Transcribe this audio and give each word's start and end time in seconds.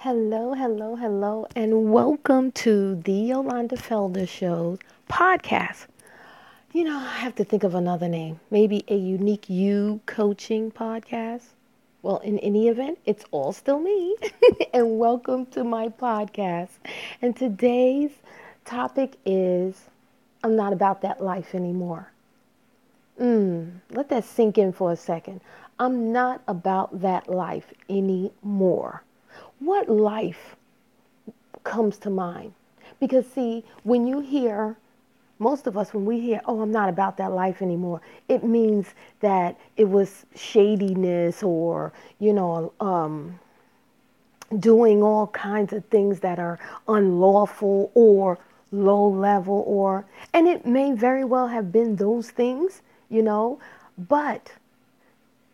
Hello, 0.00 0.52
hello, 0.52 0.94
hello, 0.94 1.46
and 1.56 1.90
welcome 1.90 2.52
to 2.52 2.96
the 2.96 3.12
Yolanda 3.12 3.76
Felder 3.76 4.28
Show 4.28 4.78
podcast. 5.08 5.86
You 6.74 6.84
know, 6.84 6.98
I 6.98 7.16
have 7.16 7.34
to 7.36 7.44
think 7.44 7.64
of 7.64 7.74
another 7.74 8.06
name. 8.06 8.38
Maybe 8.50 8.84
a 8.88 8.94
unique 8.94 9.48
you 9.48 10.00
coaching 10.04 10.70
podcast. 10.70 11.44
Well, 12.02 12.18
in 12.18 12.38
any 12.40 12.68
event, 12.68 12.98
it's 13.06 13.24
all 13.30 13.54
still 13.54 13.80
me. 13.80 14.16
and 14.74 14.98
welcome 14.98 15.46
to 15.46 15.64
my 15.64 15.88
podcast. 15.88 16.72
And 17.22 17.34
today's 17.34 18.10
topic 18.66 19.16
is 19.24 19.86
I'm 20.44 20.56
not 20.56 20.74
about 20.74 21.00
that 21.00 21.22
life 21.22 21.54
anymore. 21.54 22.12
Mm, 23.18 23.80
let 23.90 24.10
that 24.10 24.24
sink 24.24 24.58
in 24.58 24.74
for 24.74 24.92
a 24.92 24.96
second. 24.96 25.40
I'm 25.78 26.12
not 26.12 26.42
about 26.46 27.00
that 27.00 27.30
life 27.30 27.72
anymore. 27.88 29.02
What 29.58 29.88
life 29.88 30.56
comes 31.64 31.98
to 31.98 32.10
mind? 32.10 32.52
Because, 33.00 33.26
see, 33.26 33.64
when 33.82 34.06
you 34.06 34.20
hear, 34.20 34.76
most 35.38 35.66
of 35.66 35.76
us, 35.76 35.92
when 35.92 36.04
we 36.04 36.20
hear, 36.20 36.40
oh, 36.46 36.60
I'm 36.60 36.70
not 36.70 36.88
about 36.88 37.16
that 37.18 37.32
life 37.32 37.60
anymore, 37.60 38.00
it 38.28 38.44
means 38.44 38.86
that 39.20 39.58
it 39.76 39.88
was 39.88 40.24
shadiness 40.34 41.42
or, 41.42 41.92
you 42.18 42.32
know, 42.32 42.72
um, 42.80 43.38
doing 44.58 45.02
all 45.02 45.26
kinds 45.28 45.72
of 45.72 45.84
things 45.86 46.20
that 46.20 46.38
are 46.38 46.58
unlawful 46.88 47.90
or 47.94 48.38
low 48.72 49.08
level 49.08 49.64
or 49.66 50.04
and 50.32 50.46
it 50.46 50.66
may 50.66 50.92
very 50.92 51.24
well 51.24 51.48
have 51.48 51.72
been 51.72 51.96
those 51.96 52.30
things 52.30 52.82
you 53.08 53.22
know 53.22 53.58
but 53.96 54.52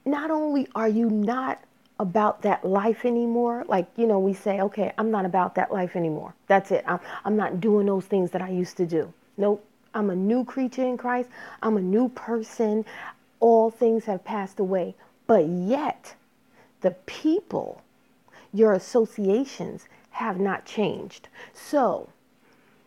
not 0.05 0.31
only 0.31 0.67
are 0.75 0.89
you 0.89 1.09
not 1.09 1.61
about 1.99 2.43
that 2.43 2.65
life 2.65 3.05
anymore? 3.05 3.65
Like 3.69 3.87
you 3.97 4.07
know 4.07 4.19
we 4.19 4.33
say 4.33 4.61
okay 4.61 4.93
i'm 4.99 5.11
not 5.11 5.25
about 5.25 5.55
that 5.55 5.73
life 5.73 5.97
anymore. 5.97 6.35
That's 6.47 6.71
it. 6.71 6.85
I'm, 6.87 7.01
I'm 7.25 7.37
not 7.37 7.61
doing 7.61 7.87
those 7.87 8.07
things 8.07 8.31
that 8.33 8.43
i 8.43 8.49
used 8.49 8.77
to 8.79 8.87
do. 8.87 9.13
Nope. 9.37 9.65
I'm 9.95 10.11
a 10.11 10.17
new 10.17 10.45
creature 10.45 10.85
in 10.85 10.97
christ. 10.97 11.29
I'm 11.63 11.77
a 11.77 11.83
new 11.83 12.09
person. 12.09 12.85
All 13.41 13.71
things 13.71 14.05
have 14.05 14.25
passed 14.25 14.61
away. 14.61 14.95
But 15.27 15.47
yet 15.47 16.15
the 16.81 16.93
people 17.07 17.83
your 18.53 18.73
associations 18.73 19.89
have 20.11 20.39
not 20.39 20.65
changed. 20.65 21.29
So 21.53 22.09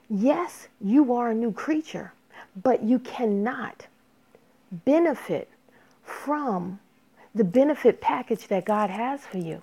yes 0.10 0.68
you 0.82 1.14
are 1.14 1.32
a 1.32 1.36
new 1.36 1.52
creature 1.52 2.12
but 2.62 2.84
you 2.84 3.00
cannot 3.00 3.88
benefit 4.72 5.50
from 6.04 6.80
the 7.36 7.44
benefit 7.44 8.00
package 8.00 8.48
that 8.48 8.66
God 8.66 8.90
has 8.90 9.22
for 9.22 9.38
you 9.38 9.62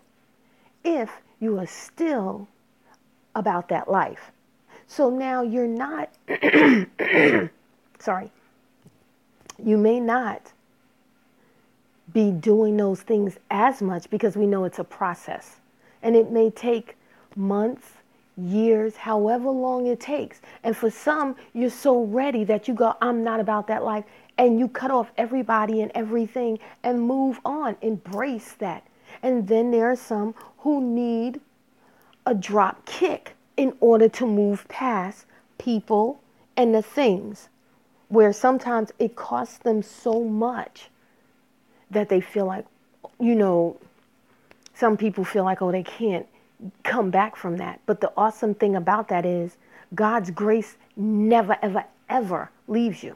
if 0.84 1.10
you 1.40 1.58
are 1.58 1.66
still 1.66 2.46
about 3.34 3.68
that 3.70 3.90
life. 3.90 4.30
So 4.86 5.08
now 5.08 5.42
you're 5.42 5.66
not, 5.66 6.10
sorry, 7.98 8.30
you 9.64 9.78
may 9.78 9.98
not 9.98 10.52
be 12.12 12.30
doing 12.30 12.76
those 12.76 13.00
things 13.00 13.38
as 13.50 13.80
much 13.80 14.10
because 14.10 14.36
we 14.36 14.46
know 14.46 14.64
it's 14.64 14.78
a 14.78 14.84
process. 14.84 15.56
And 16.02 16.14
it 16.14 16.30
may 16.30 16.50
take 16.50 16.96
months, 17.36 17.86
years, 18.36 18.96
however 18.96 19.48
long 19.48 19.86
it 19.86 20.00
takes. 20.00 20.42
And 20.62 20.76
for 20.76 20.90
some, 20.90 21.36
you're 21.54 21.70
so 21.70 22.04
ready 22.04 22.44
that 22.44 22.68
you 22.68 22.74
go, 22.74 22.94
I'm 23.00 23.24
not 23.24 23.40
about 23.40 23.66
that 23.68 23.82
life 23.82 24.04
and 24.42 24.58
you 24.58 24.66
cut 24.66 24.90
off 24.90 25.12
everybody 25.16 25.82
and 25.82 25.92
everything 25.94 26.58
and 26.82 27.00
move 27.00 27.38
on. 27.44 27.76
Embrace 27.80 28.54
that. 28.54 28.84
And 29.22 29.46
then 29.46 29.70
there 29.70 29.88
are 29.88 29.94
some 29.94 30.34
who 30.58 30.82
need 30.82 31.40
a 32.26 32.34
drop 32.34 32.84
kick 32.84 33.36
in 33.56 33.72
order 33.78 34.08
to 34.08 34.26
move 34.26 34.66
past 34.66 35.26
people 35.58 36.20
and 36.56 36.74
the 36.74 36.82
things 36.82 37.50
where 38.08 38.32
sometimes 38.32 38.90
it 38.98 39.14
costs 39.14 39.58
them 39.58 39.80
so 39.80 40.24
much 40.24 40.90
that 41.92 42.08
they 42.08 42.20
feel 42.20 42.46
like, 42.46 42.66
you 43.20 43.36
know, 43.36 43.78
some 44.74 44.96
people 44.96 45.22
feel 45.22 45.44
like, 45.44 45.62
oh, 45.62 45.70
they 45.70 45.84
can't 45.84 46.26
come 46.82 47.12
back 47.12 47.36
from 47.36 47.58
that. 47.58 47.80
But 47.86 48.00
the 48.00 48.12
awesome 48.16 48.54
thing 48.54 48.74
about 48.74 49.06
that 49.06 49.24
is 49.24 49.56
God's 49.94 50.32
grace 50.32 50.76
never, 50.96 51.56
ever, 51.62 51.84
ever 52.08 52.50
leaves 52.66 53.04
you. 53.04 53.14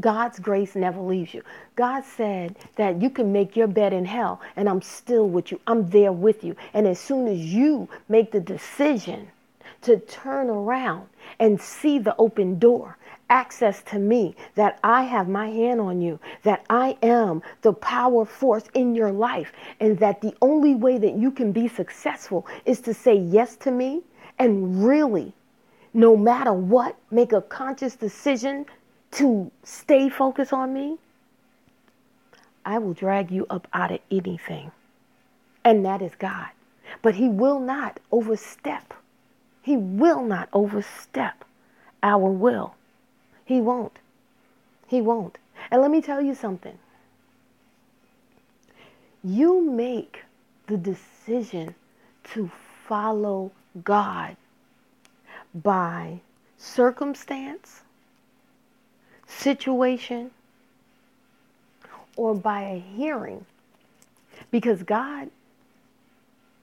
God's 0.00 0.38
grace 0.38 0.74
never 0.74 1.00
leaves 1.00 1.32
you. 1.32 1.42
God 1.74 2.04
said 2.04 2.56
that 2.76 3.00
you 3.00 3.10
can 3.10 3.32
make 3.32 3.56
your 3.56 3.66
bed 3.66 3.92
in 3.92 4.04
hell 4.04 4.40
and 4.56 4.68
I'm 4.68 4.82
still 4.82 5.28
with 5.28 5.50
you. 5.50 5.60
I'm 5.66 5.88
there 5.90 6.12
with 6.12 6.44
you. 6.44 6.56
And 6.74 6.86
as 6.86 7.00
soon 7.00 7.26
as 7.26 7.38
you 7.38 7.88
make 8.08 8.32
the 8.32 8.40
decision 8.40 9.28
to 9.82 9.98
turn 9.98 10.50
around 10.50 11.08
and 11.38 11.60
see 11.60 11.98
the 11.98 12.14
open 12.18 12.58
door, 12.58 12.96
access 13.30 13.82
to 13.82 13.98
me, 13.98 14.34
that 14.54 14.78
I 14.82 15.02
have 15.04 15.28
my 15.28 15.48
hand 15.48 15.80
on 15.80 16.00
you, 16.00 16.18
that 16.42 16.64
I 16.70 16.96
am 17.02 17.42
the 17.62 17.72
power 17.72 18.24
force 18.24 18.64
in 18.74 18.94
your 18.94 19.12
life, 19.12 19.52
and 19.80 19.98
that 19.98 20.20
the 20.20 20.34
only 20.40 20.74
way 20.74 20.98
that 20.98 21.14
you 21.14 21.30
can 21.30 21.52
be 21.52 21.68
successful 21.68 22.46
is 22.64 22.80
to 22.82 22.94
say 22.94 23.14
yes 23.14 23.56
to 23.56 23.70
me 23.70 24.02
and 24.38 24.84
really, 24.84 25.34
no 25.92 26.16
matter 26.16 26.52
what, 26.52 26.96
make 27.10 27.32
a 27.32 27.42
conscious 27.42 27.96
decision 27.96 28.66
to 29.12 29.50
stay 29.62 30.08
focused 30.08 30.52
on 30.52 30.72
me, 30.72 30.98
I 32.64 32.78
will 32.78 32.94
drag 32.94 33.30
you 33.30 33.46
up 33.48 33.66
out 33.72 33.90
of 33.90 34.00
anything. 34.10 34.72
And 35.64 35.84
that 35.84 36.02
is 36.02 36.12
God. 36.18 36.48
But 37.02 37.14
He 37.14 37.28
will 37.28 37.60
not 37.60 38.00
overstep. 38.12 38.94
He 39.62 39.76
will 39.76 40.22
not 40.22 40.48
overstep 40.52 41.44
our 42.02 42.30
will. 42.30 42.74
He 43.44 43.60
won't. 43.60 43.98
He 44.86 45.00
won't. 45.00 45.38
And 45.70 45.82
let 45.82 45.90
me 45.90 46.00
tell 46.00 46.22
you 46.22 46.34
something. 46.34 46.78
You 49.24 49.60
make 49.60 50.24
the 50.66 50.76
decision 50.76 51.74
to 52.32 52.50
follow 52.86 53.52
God 53.82 54.36
by 55.54 56.20
circumstance, 56.56 57.82
situation 59.28 60.30
or 62.16 62.34
by 62.34 62.62
a 62.62 62.78
hearing 62.78 63.44
because 64.50 64.82
God 64.82 65.30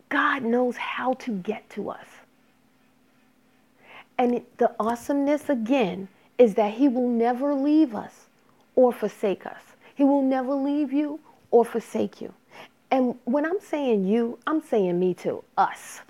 God 0.09 0.43
knows 0.43 0.77
how 0.77 1.13
to 1.15 1.31
get 1.31 1.69
to 1.71 1.89
us. 1.89 2.05
And 4.17 4.41
the 4.57 4.71
awesomeness 4.79 5.49
again 5.49 6.07
is 6.37 6.53
that 6.55 6.73
he 6.73 6.87
will 6.87 7.09
never 7.09 7.53
leave 7.53 7.95
us 7.95 8.27
or 8.75 8.93
forsake 8.93 9.45
us. 9.45 9.61
He 9.93 10.03
will 10.03 10.21
never 10.21 10.53
leave 10.53 10.93
you 10.93 11.19
or 11.51 11.65
forsake 11.65 12.21
you. 12.21 12.33
And 12.91 13.15
when 13.25 13.45
I'm 13.45 13.59
saying 13.59 14.05
you, 14.05 14.37
I'm 14.45 14.61
saying 14.61 14.99
me 14.99 15.13
too, 15.13 15.43
us. 15.57 16.01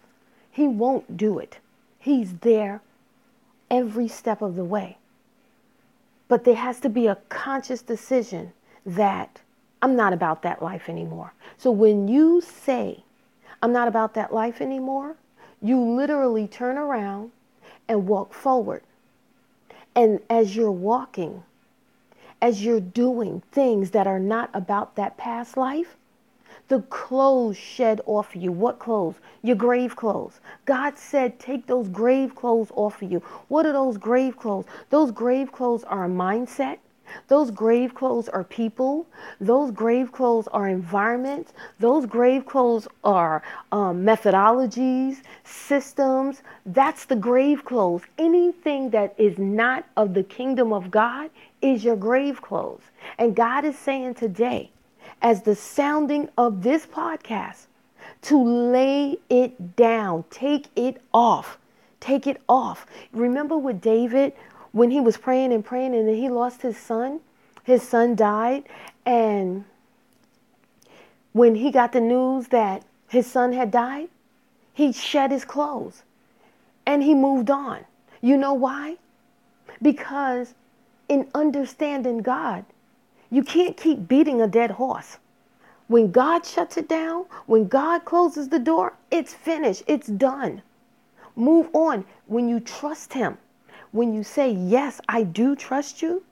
He 0.52 0.68
won't 0.68 1.18
do 1.18 1.40
it. 1.40 1.58
He's 2.00 2.34
there 2.42 2.82
every 3.72 4.08
step 4.08 4.42
of 4.42 4.56
the 4.56 4.64
way. 4.64 4.98
But 6.28 6.44
there 6.44 6.56
has 6.56 6.80
to 6.82 6.90
be 6.90 7.08
a 7.08 7.18
conscious 7.30 7.82
decision 7.82 8.54
that 8.86 9.42
I'm 9.82 9.96
not 9.96 10.14
about 10.14 10.42
that 10.42 10.62
life 10.62 10.90
anymore. 10.90 11.34
So 11.58 11.72
when 11.72 12.08
you 12.08 12.42
say, 12.42 13.04
I'm 13.62 13.72
not 13.72 13.88
about 13.88 14.14
that 14.16 14.34
life 14.34 14.62
anymore, 14.62 15.16
you 15.62 15.80
literally 15.80 16.48
turn 16.48 16.78
around 16.78 17.32
and 17.88 18.08
walk 18.08 18.34
forward. 18.34 18.84
And 19.96 20.20
as 20.30 20.56
you're 20.56 20.72
walking, 20.72 21.44
as 22.42 22.66
you're 22.66 22.80
doing 22.80 23.42
things 23.52 23.92
that 23.92 24.08
are 24.08 24.20
not 24.20 24.50
about 24.54 24.96
that 24.96 25.18
past 25.18 25.58
life, 25.58 25.96
the 26.68 26.82
clothes 26.82 27.58
shed 27.58 28.02
off 28.06 28.36
of 28.36 28.42
you. 28.42 28.52
What 28.52 28.80
clothes? 28.80 29.16
Your 29.44 29.56
grave 29.56 29.96
clothes. 29.96 30.40
God 30.66 30.98
said, 30.98 31.40
take 31.40 31.68
those 31.68 31.88
grave 31.90 32.36
clothes 32.36 32.72
off 32.76 33.02
of 33.02 33.12
you. 33.12 33.20
What 33.48 33.66
are 33.66 33.74
those 33.74 33.98
grave 33.98 34.38
clothes? 34.38 34.66
Those 34.90 35.12
grave 35.12 35.52
clothes 35.52 35.84
are 35.84 36.06
a 36.06 36.10
mindset. 36.10 36.80
Those 37.28 37.52
grave 37.52 37.94
clothes 37.94 38.28
are 38.30 38.44
people. 38.44 39.06
Those 39.40 39.70
grave 39.70 40.12
clothes 40.12 40.48
are 40.48 40.68
environments. 40.68 41.54
Those 41.80 42.08
grave 42.08 42.48
clothes 42.48 42.88
are 43.04 43.44
um, 43.72 44.04
methodologies, 44.04 45.18
systems. 45.44 46.42
That's 46.66 47.06
the 47.06 47.16
grave 47.16 47.64
clothes. 47.64 48.02
Anything 48.18 48.90
that 48.90 49.14
is 49.20 49.38
not 49.38 49.86
of 49.96 50.16
the 50.16 50.24
kingdom 50.24 50.74
of 50.74 50.90
God 50.90 51.30
is 51.62 51.84
your 51.84 51.96
grave 51.96 52.42
clothes. 52.42 52.82
And 53.20 53.36
God 53.36 53.66
is 53.66 53.78
saying 53.78 54.16
today, 54.16 54.72
as 55.22 55.44
the 55.44 55.56
sounding 55.56 56.30
of 56.38 56.64
this 56.64 56.86
podcast 56.86 57.66
to 58.24 58.42
lay 58.44 59.18
it 59.30 59.76
down, 59.76 60.24
take 60.30 60.68
it 60.76 61.02
off, 61.14 61.58
take 62.00 62.28
it 62.28 62.42
off. 62.48 62.86
Remember 63.12 63.58
with 63.58 63.82
David 63.82 64.34
when 64.72 64.92
he 64.92 65.00
was 65.00 65.18
praying 65.18 65.54
and 65.54 65.64
praying 65.64 65.96
and 65.96 66.08
then 66.08 66.16
he 66.16 66.30
lost 66.30 66.62
his 66.62 66.78
son? 66.78 67.20
His 67.64 67.82
son 67.82 68.16
died. 68.16 68.64
And 69.06 69.66
when 71.34 71.56
he 71.56 71.72
got 71.72 71.92
the 71.92 72.02
news 72.02 72.48
that 72.50 72.84
his 73.08 73.28
son 73.28 73.54
had 73.54 73.72
died, 73.72 74.10
He 74.74 74.92
shed 74.92 75.32
his 75.32 75.46
clothes 75.46 76.04
and 76.86 77.02
he 77.02 77.14
moved 77.14 77.50
on. 77.50 77.86
You 78.22 78.38
know 78.38 78.54
why? 78.54 78.98
Because 79.82 80.54
in 81.08 81.30
understanding 81.34 82.20
God, 82.20 82.66
you 83.30 83.44
can't 83.44 83.78
keep 83.78 84.08
beating 84.08 84.42
a 84.42 84.48
dead 84.48 84.72
horse. 84.72 85.18
When 85.88 86.12
God 86.12 86.46
shuts 86.46 86.78
it 86.78 86.90
down, 86.90 87.26
when 87.46 87.68
God 87.68 88.06
closes 88.06 88.50
the 88.50 88.60
door, 88.60 88.94
it's 89.12 89.34
finished, 89.34 89.84
it's 89.88 90.08
done. 90.08 90.62
Move 91.36 91.70
on. 91.74 92.06
When 92.28 92.50
you 92.50 92.60
trust 92.60 93.14
Him, 93.14 93.38
when 93.92 94.14
you 94.14 94.24
say, 94.24 94.50
Yes, 94.52 95.00
I 95.08 95.24
do 95.24 95.56
trust 95.56 96.02
you, 96.02 96.24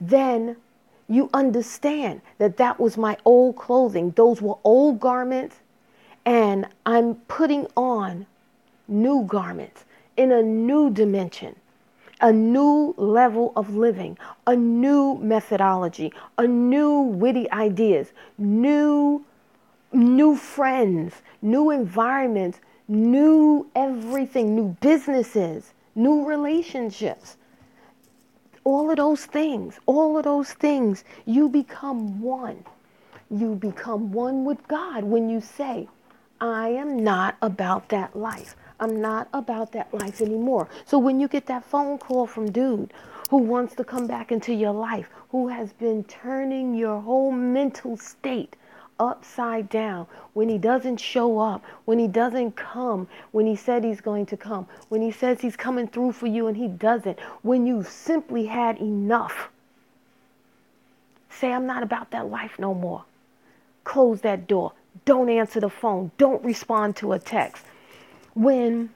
then 0.00 0.56
you 1.08 1.30
understand 1.34 2.20
that 2.38 2.56
that 2.56 2.80
was 2.80 2.96
my 2.96 3.16
old 3.24 3.56
clothing. 3.56 4.12
Those 4.12 4.40
were 4.42 4.56
old 4.64 5.00
garments, 5.00 5.56
and 6.24 6.66
I'm 6.86 7.16
putting 7.28 7.66
on 7.76 8.26
new 8.88 9.24
garments 9.24 9.84
in 10.16 10.32
a 10.32 10.42
new 10.42 10.90
dimension 10.90 11.56
a 12.20 12.32
new 12.32 12.94
level 12.96 13.52
of 13.56 13.76
living, 13.76 14.16
a 14.46 14.54
new 14.54 15.16
methodology, 15.16 16.12
a 16.38 16.46
new 16.46 17.00
witty 17.00 17.50
ideas, 17.50 18.12
new 18.38 19.24
new 19.92 20.36
friends, 20.36 21.14
new 21.42 21.70
environments, 21.70 22.60
new 22.88 23.68
everything, 23.74 24.54
new 24.54 24.76
businesses, 24.80 25.72
new 25.94 26.24
relationships. 26.24 27.36
All 28.64 28.90
of 28.90 28.96
those 28.96 29.24
things, 29.24 29.80
all 29.86 30.16
of 30.18 30.24
those 30.24 30.52
things, 30.52 31.04
you 31.26 31.48
become 31.48 32.20
one. 32.20 32.64
You 33.30 33.54
become 33.54 34.12
one 34.12 34.44
with 34.44 34.66
God 34.68 35.04
when 35.04 35.30
you 35.30 35.40
say, 35.40 35.88
I 36.40 36.68
am 36.68 37.02
not 37.02 37.36
about 37.42 37.88
that 37.90 38.16
life. 38.16 38.56
I'm 38.80 39.02
not 39.02 39.28
about 39.34 39.72
that 39.72 39.92
life 39.92 40.22
anymore. 40.22 40.66
So 40.86 40.98
when 40.98 41.20
you 41.20 41.28
get 41.28 41.44
that 41.46 41.64
phone 41.64 41.98
call 41.98 42.26
from 42.26 42.50
dude 42.50 42.92
who 43.28 43.36
wants 43.36 43.74
to 43.76 43.84
come 43.84 44.06
back 44.06 44.32
into 44.32 44.54
your 44.54 44.72
life, 44.72 45.06
who 45.28 45.48
has 45.48 45.72
been 45.74 46.02
turning 46.04 46.74
your 46.74 46.98
whole 46.98 47.30
mental 47.30 47.98
state 47.98 48.56
upside 48.98 49.68
down, 49.68 50.06
when 50.32 50.48
he 50.48 50.56
doesn't 50.56 50.96
show 50.96 51.38
up, 51.38 51.62
when 51.84 51.98
he 51.98 52.08
doesn't 52.08 52.56
come, 52.56 53.06
when 53.32 53.46
he 53.46 53.54
said 53.54 53.84
he's 53.84 54.00
going 54.00 54.24
to 54.26 54.36
come, 54.36 54.66
when 54.88 55.02
he 55.02 55.10
says 55.10 55.42
he's 55.42 55.56
coming 55.56 55.86
through 55.86 56.12
for 56.12 56.26
you 56.26 56.46
and 56.46 56.56
he 56.56 56.66
doesn't, 56.66 57.20
when 57.42 57.66
you've 57.66 57.88
simply 57.88 58.46
had 58.46 58.78
enough, 58.78 59.50
say, 61.28 61.52
I'm 61.52 61.66
not 61.66 61.82
about 61.82 62.10
that 62.12 62.30
life 62.30 62.58
no 62.58 62.72
more. 62.72 63.04
Close 63.84 64.22
that 64.22 64.46
door. 64.46 64.72
Don't 65.04 65.28
answer 65.28 65.60
the 65.60 65.70
phone. 65.70 66.10
Don't 66.16 66.42
respond 66.42 66.96
to 66.96 67.12
a 67.12 67.18
text 67.18 67.64
when 68.34 68.90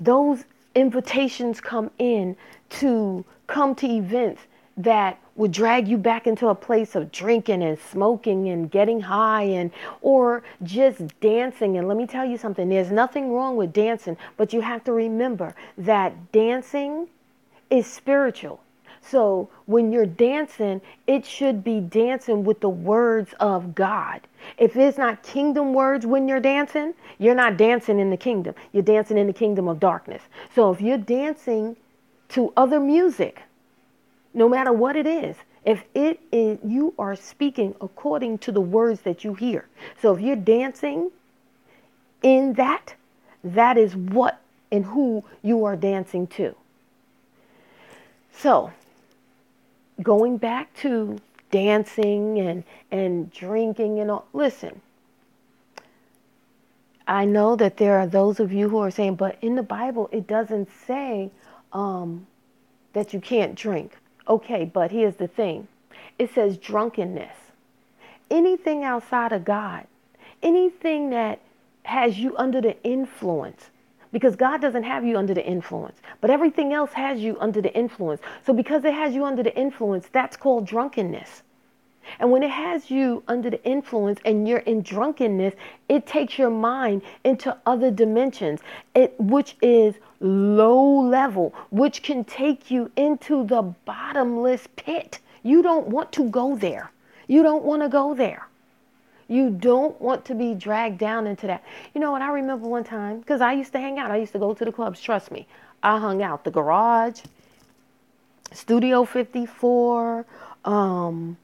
those 0.00 0.44
invitations 0.74 1.60
come 1.60 1.90
in 1.98 2.36
to 2.68 3.24
come 3.46 3.74
to 3.74 3.86
events 3.86 4.42
that 4.76 5.18
would 5.36 5.52
drag 5.52 5.88
you 5.88 5.96
back 5.96 6.26
into 6.26 6.48
a 6.48 6.54
place 6.54 6.94
of 6.94 7.10
drinking 7.12 7.62
and 7.62 7.78
smoking 7.78 8.48
and 8.48 8.70
getting 8.70 9.00
high 9.00 9.42
and 9.42 9.70
or 10.00 10.42
just 10.62 11.02
dancing. 11.20 11.78
And 11.78 11.88
let 11.88 11.96
me 11.96 12.06
tell 12.06 12.24
you 12.24 12.36
something 12.36 12.68
there's 12.68 12.90
nothing 12.90 13.32
wrong 13.32 13.56
with 13.56 13.72
dancing 13.72 14.16
but 14.36 14.52
you 14.52 14.60
have 14.60 14.84
to 14.84 14.92
remember 14.92 15.54
that 15.78 16.32
dancing 16.32 17.08
is 17.70 17.86
spiritual 17.86 18.60
so 19.10 19.48
when 19.66 19.92
you're 19.92 20.06
dancing, 20.06 20.80
it 21.06 21.24
should 21.24 21.62
be 21.62 21.80
dancing 21.80 22.44
with 22.44 22.60
the 22.60 22.68
words 22.68 23.34
of 23.38 23.74
God. 23.74 24.20
If 24.58 24.76
it's 24.76 24.98
not 24.98 25.22
kingdom 25.22 25.74
words 25.74 26.06
when 26.06 26.28
you're 26.28 26.40
dancing, 26.40 26.94
you're 27.18 27.34
not 27.34 27.56
dancing 27.56 27.98
in 27.98 28.10
the 28.10 28.16
kingdom. 28.16 28.54
You're 28.72 28.82
dancing 28.82 29.18
in 29.18 29.26
the 29.26 29.32
kingdom 29.32 29.68
of 29.68 29.80
darkness. 29.80 30.22
So 30.54 30.72
if 30.72 30.80
you're 30.80 30.98
dancing 30.98 31.76
to 32.30 32.52
other 32.56 32.80
music, 32.80 33.42
no 34.34 34.48
matter 34.48 34.72
what 34.72 34.96
it 34.96 35.06
is, 35.06 35.36
if 35.64 35.84
it 35.94 36.20
is 36.30 36.58
you 36.64 36.94
are 36.98 37.16
speaking 37.16 37.74
according 37.80 38.38
to 38.38 38.52
the 38.52 38.60
words 38.60 39.00
that 39.02 39.24
you 39.24 39.34
hear. 39.34 39.66
So 40.00 40.14
if 40.14 40.20
you're 40.20 40.36
dancing 40.36 41.10
in 42.22 42.54
that, 42.54 42.94
that 43.42 43.76
is 43.76 43.94
what 43.96 44.40
and 44.70 44.84
who 44.84 45.24
you 45.42 45.64
are 45.64 45.76
dancing 45.76 46.26
to. 46.26 46.54
So, 48.32 48.72
going 50.02 50.36
back 50.36 50.74
to 50.76 51.18
dancing 51.50 52.38
and 52.38 52.64
and 52.90 53.30
drinking 53.32 53.98
and 54.00 54.10
all 54.10 54.26
listen. 54.32 54.80
I 57.08 57.24
know 57.24 57.54
that 57.56 57.76
there 57.76 57.98
are 57.98 58.06
those 58.06 58.40
of 58.40 58.52
you 58.52 58.68
who 58.68 58.78
are 58.78 58.90
saying 58.90 59.14
but 59.16 59.38
in 59.40 59.54
the 59.54 59.62
bible 59.62 60.08
it 60.12 60.26
doesn't 60.26 60.68
say 60.86 61.30
um, 61.72 62.26
that 62.92 63.12
you 63.12 63.20
can't 63.20 63.54
drink. 63.54 63.96
Okay 64.28 64.64
but 64.64 64.90
here's 64.90 65.16
the 65.16 65.28
thing. 65.28 65.68
It 66.18 66.34
says 66.34 66.56
drunkenness. 66.56 67.36
Anything 68.30 68.82
outside 68.82 69.32
of 69.32 69.44
god 69.44 69.86
anything 70.42 71.10
that 71.10 71.40
has 71.84 72.18
you 72.18 72.36
under 72.36 72.60
the 72.60 72.82
influence 72.82 73.70
because 74.16 74.34
God 74.34 74.62
doesn't 74.62 74.84
have 74.84 75.04
you 75.04 75.18
under 75.18 75.34
the 75.34 75.44
influence, 75.44 76.00
but 76.22 76.30
everything 76.30 76.72
else 76.72 76.90
has 76.94 77.20
you 77.20 77.36
under 77.38 77.60
the 77.60 77.70
influence. 77.74 78.22
So, 78.46 78.54
because 78.54 78.82
it 78.86 78.94
has 78.94 79.14
you 79.14 79.26
under 79.26 79.42
the 79.42 79.54
influence, 79.54 80.08
that's 80.10 80.38
called 80.38 80.66
drunkenness. 80.66 81.42
And 82.18 82.30
when 82.30 82.42
it 82.42 82.48
has 82.48 82.90
you 82.90 83.22
under 83.28 83.50
the 83.50 83.62
influence 83.62 84.18
and 84.24 84.48
you're 84.48 84.60
in 84.60 84.80
drunkenness, 84.80 85.52
it 85.90 86.06
takes 86.06 86.38
your 86.38 86.48
mind 86.48 87.02
into 87.24 87.54
other 87.66 87.90
dimensions, 87.90 88.60
it, 88.94 89.14
which 89.20 89.54
is 89.60 89.96
low 90.20 90.98
level, 91.00 91.54
which 91.68 92.02
can 92.02 92.24
take 92.24 92.70
you 92.70 92.90
into 92.96 93.44
the 93.44 93.60
bottomless 93.84 94.66
pit. 94.76 95.18
You 95.42 95.62
don't 95.62 95.88
want 95.88 96.10
to 96.12 96.30
go 96.30 96.56
there. 96.56 96.90
You 97.28 97.42
don't 97.42 97.64
want 97.64 97.82
to 97.82 97.90
go 97.90 98.14
there. 98.14 98.48
You 99.28 99.50
don't 99.50 100.00
want 100.00 100.24
to 100.26 100.34
be 100.34 100.54
dragged 100.54 100.98
down 100.98 101.26
into 101.26 101.46
that. 101.48 101.64
You 101.94 102.00
know 102.00 102.12
what? 102.12 102.22
I 102.22 102.30
remember 102.30 102.68
one 102.68 102.84
time, 102.84 103.18
because 103.20 103.40
I 103.40 103.52
used 103.52 103.72
to 103.72 103.80
hang 103.80 103.98
out, 103.98 104.10
I 104.10 104.16
used 104.16 104.32
to 104.32 104.38
go 104.38 104.54
to 104.54 104.64
the 104.64 104.72
clubs, 104.72 105.00
trust 105.00 105.30
me. 105.30 105.46
I 105.82 105.98
hung 105.98 106.22
out 106.22 106.44
the 106.44 106.50
garage, 106.50 107.20
Studio 108.52 109.04
54, 109.04 110.24
um, 110.64 111.36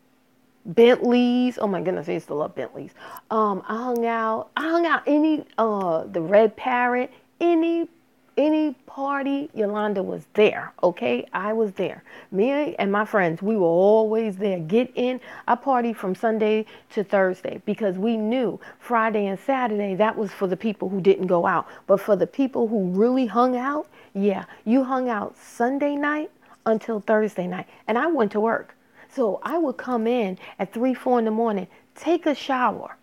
Bentleys. 0.65 1.59
Oh 1.61 1.67
my 1.67 1.81
goodness, 1.81 2.09
I 2.09 2.13
used 2.13 2.29
to 2.29 2.35
love 2.35 2.55
Bentleys. 2.55 2.93
Um, 3.31 3.63
I 3.69 3.77
hung 3.77 4.07
out, 4.07 4.51
I 4.57 4.63
hung 4.63 4.87
out 4.87 5.03
any, 5.07 5.45
uh, 5.59 6.05
the 6.05 6.21
Red 6.21 6.57
Parrot, 6.57 7.13
any 7.41 7.89
any 8.37 8.75
party, 8.87 9.51
Yolanda 9.55 10.03
was 10.03 10.27
there. 10.35 10.73
Okay, 10.83 11.27
I 11.33 11.53
was 11.53 11.73
there. 11.73 12.03
Me 12.31 12.75
and 12.77 12.91
my 12.91 13.05
friends, 13.05 13.43
we 13.43 13.57
were 13.57 13.67
always 13.67 14.37
there. 14.37 14.59
Get 14.59 14.91
in. 14.95 15.21
I 15.47 15.55
party 15.55 15.93
from 15.93 16.15
Sunday 16.15 16.67
to 16.91 17.05
Thursday 17.05 17.61
because 17.65 17.99
we 17.99 18.17
knew 18.17 18.59
Friday 18.79 19.27
and 19.27 19.39
Saturday 19.39 19.95
that 19.97 20.17
was 20.17 20.31
for 20.31 20.47
the 20.47 20.57
people 20.57 20.89
who 20.89 21.01
didn't 21.01 21.27
go 21.27 21.47
out. 21.47 21.67
But 21.87 22.01
for 22.01 22.17
the 22.17 22.27
people 22.27 22.69
who 22.69 22.91
really 22.91 23.27
hung 23.27 23.57
out, 23.57 23.89
yeah, 24.15 24.45
you 24.65 24.85
hung 24.85 25.09
out 25.09 25.37
Sunday 25.37 25.97
night 25.97 26.31
until 26.67 27.01
Thursday 27.01 27.47
night. 27.47 27.67
And 27.87 27.99
I 27.99 28.07
went 28.07 28.33
to 28.33 28.41
work. 28.41 28.75
So 29.11 29.41
I 29.43 29.59
would 29.59 29.77
come 29.77 30.07
in 30.07 30.39
at 30.59 30.73
3, 30.73 30.95
4 30.95 31.19
in 31.19 31.25
the 31.27 31.31
morning, 31.31 31.67
take 31.95 32.25
a 32.25 32.35
shower 32.35 32.97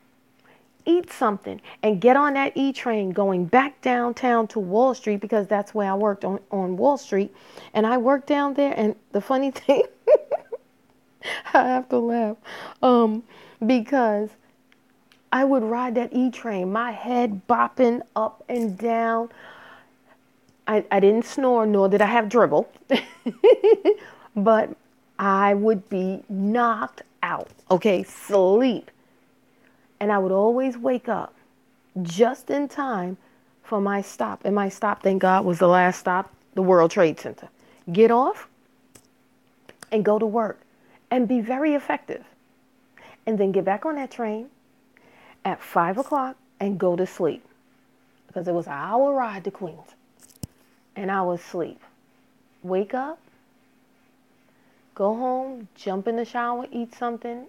eat 0.89 1.12
something 1.12 1.62
and 1.84 2.01
get 2.01 2.17
on 2.17 2.34
that 2.34 2.55
E 2.55 2.74
train 2.74 3.12
going 3.12 3.46
back 3.46 3.79
downtown 3.81 4.48
to 4.48 4.60
Wall 4.60 4.93
Street 4.93 5.22
because 5.22 5.48
that's 5.48 5.74
where 5.74 5.91
I 5.91 5.96
worked 5.96 6.25
on, 6.25 6.39
on 6.51 6.77
Wall 6.77 6.98
Street. 6.98 7.34
And 7.74 7.86
I 7.86 7.98
worked 7.98 8.27
down 8.27 8.55
there. 8.55 8.74
And 8.75 8.96
the 9.12 9.22
funny 9.22 9.51
thing, 9.51 9.84
I 11.53 11.67
have 11.67 11.88
to 11.89 12.00
laugh 12.00 12.38
um, 12.81 13.24
because 13.65 14.29
I 15.31 15.46
would 15.46 15.63
ride 15.63 15.96
that 15.96 16.12
E 16.12 16.31
train, 16.31 16.72
my 16.72 16.91
head 16.91 17.41
bopping 17.48 18.01
up 18.15 18.43
and 18.50 18.77
down. 18.77 19.29
I, 20.67 20.86
I 20.91 21.00
didn't 21.00 21.25
snore, 21.25 21.65
nor 21.65 21.89
did 21.89 22.01
I 22.01 22.05
have 22.05 22.29
dribble, 22.29 22.69
but 24.36 24.75
I 25.17 25.53
would 25.53 25.89
be 25.89 26.24
knocked 26.29 27.01
out. 27.24 27.50
Okay, 27.72 28.03
sleep 28.03 28.91
and 29.99 30.11
I 30.11 30.17
would 30.17 30.31
always 30.31 30.77
wake 30.77 31.09
up 31.09 31.33
just 32.01 32.49
in 32.49 32.67
time 32.67 33.17
for 33.63 33.81
my 33.81 34.01
stop. 34.01 34.41
And 34.45 34.55
my 34.55 34.69
stop, 34.69 35.03
thank 35.03 35.21
God, 35.21 35.45
was 35.45 35.59
the 35.59 35.67
last 35.67 35.99
stop, 35.99 36.33
the 36.55 36.61
World 36.61 36.91
Trade 36.91 37.19
Center. 37.19 37.49
Get 37.91 38.11
off 38.11 38.47
and 39.91 40.05
go 40.05 40.19
to 40.19 40.25
work 40.25 40.59
and 41.11 41.27
be 41.27 41.41
very 41.41 41.73
effective. 41.73 42.23
And 43.25 43.37
then 43.37 43.51
get 43.51 43.65
back 43.65 43.85
on 43.85 43.95
that 43.95 44.11
train 44.11 44.49
at 45.45 45.61
five 45.61 45.97
o'clock 45.97 46.35
and 46.59 46.79
go 46.79 46.95
to 46.95 47.05
sleep 47.05 47.45
because 48.27 48.47
it 48.47 48.53
was 48.53 48.67
an 48.67 48.73
hour 48.73 49.13
ride 49.13 49.43
to 49.43 49.51
Queens. 49.51 49.95
And 50.95 51.11
I 51.11 51.21
was 51.21 51.39
asleep. 51.39 51.79
Wake 52.63 52.93
up, 52.93 53.19
go 54.95 55.15
home, 55.15 55.67
jump 55.75 56.07
in 56.07 56.17
the 56.17 56.25
shower, 56.25 56.65
eat 56.71 56.93
something, 56.93 57.45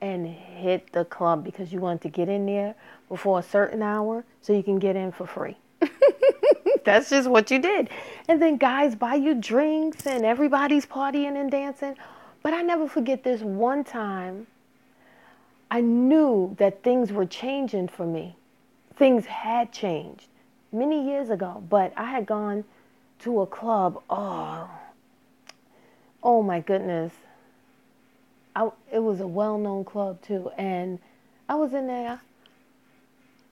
and 0.00 0.26
hit 0.26 0.92
the 0.92 1.04
club 1.04 1.44
because 1.44 1.72
you 1.72 1.80
want 1.80 2.02
to 2.02 2.08
get 2.08 2.28
in 2.28 2.46
there 2.46 2.74
before 3.08 3.38
a 3.38 3.42
certain 3.42 3.82
hour 3.82 4.24
so 4.40 4.52
you 4.52 4.62
can 4.62 4.78
get 4.78 4.96
in 4.96 5.12
for 5.12 5.26
free. 5.26 5.56
That's 6.84 7.10
just 7.10 7.28
what 7.28 7.50
you 7.50 7.58
did. 7.58 7.88
And 8.28 8.40
then 8.40 8.56
guys 8.56 8.94
buy 8.94 9.14
you 9.14 9.34
drinks 9.34 10.06
and 10.06 10.24
everybody's 10.24 10.86
partying 10.86 11.40
and 11.40 11.50
dancing. 11.50 11.96
But 12.42 12.52
I 12.52 12.62
never 12.62 12.88
forget 12.88 13.24
this 13.24 13.40
one 13.40 13.84
time 13.84 14.46
I 15.70 15.80
knew 15.80 16.54
that 16.58 16.82
things 16.82 17.10
were 17.10 17.26
changing 17.26 17.88
for 17.88 18.06
me. 18.06 18.36
Things 18.96 19.26
had 19.26 19.72
changed 19.72 20.28
many 20.70 21.04
years 21.04 21.30
ago, 21.30 21.64
but 21.68 21.92
I 21.96 22.04
had 22.04 22.26
gone 22.26 22.64
to 23.20 23.40
a 23.40 23.46
club. 23.46 24.00
Oh, 24.08 24.70
oh 26.22 26.42
my 26.42 26.60
goodness. 26.60 27.12
I, 28.56 28.70
it 28.92 29.00
was 29.00 29.20
a 29.20 29.26
well 29.26 29.58
known 29.58 29.84
club 29.84 30.22
too. 30.22 30.50
And 30.56 30.98
I 31.48 31.54
was 31.56 31.74
in 31.74 31.86
there 31.86 32.20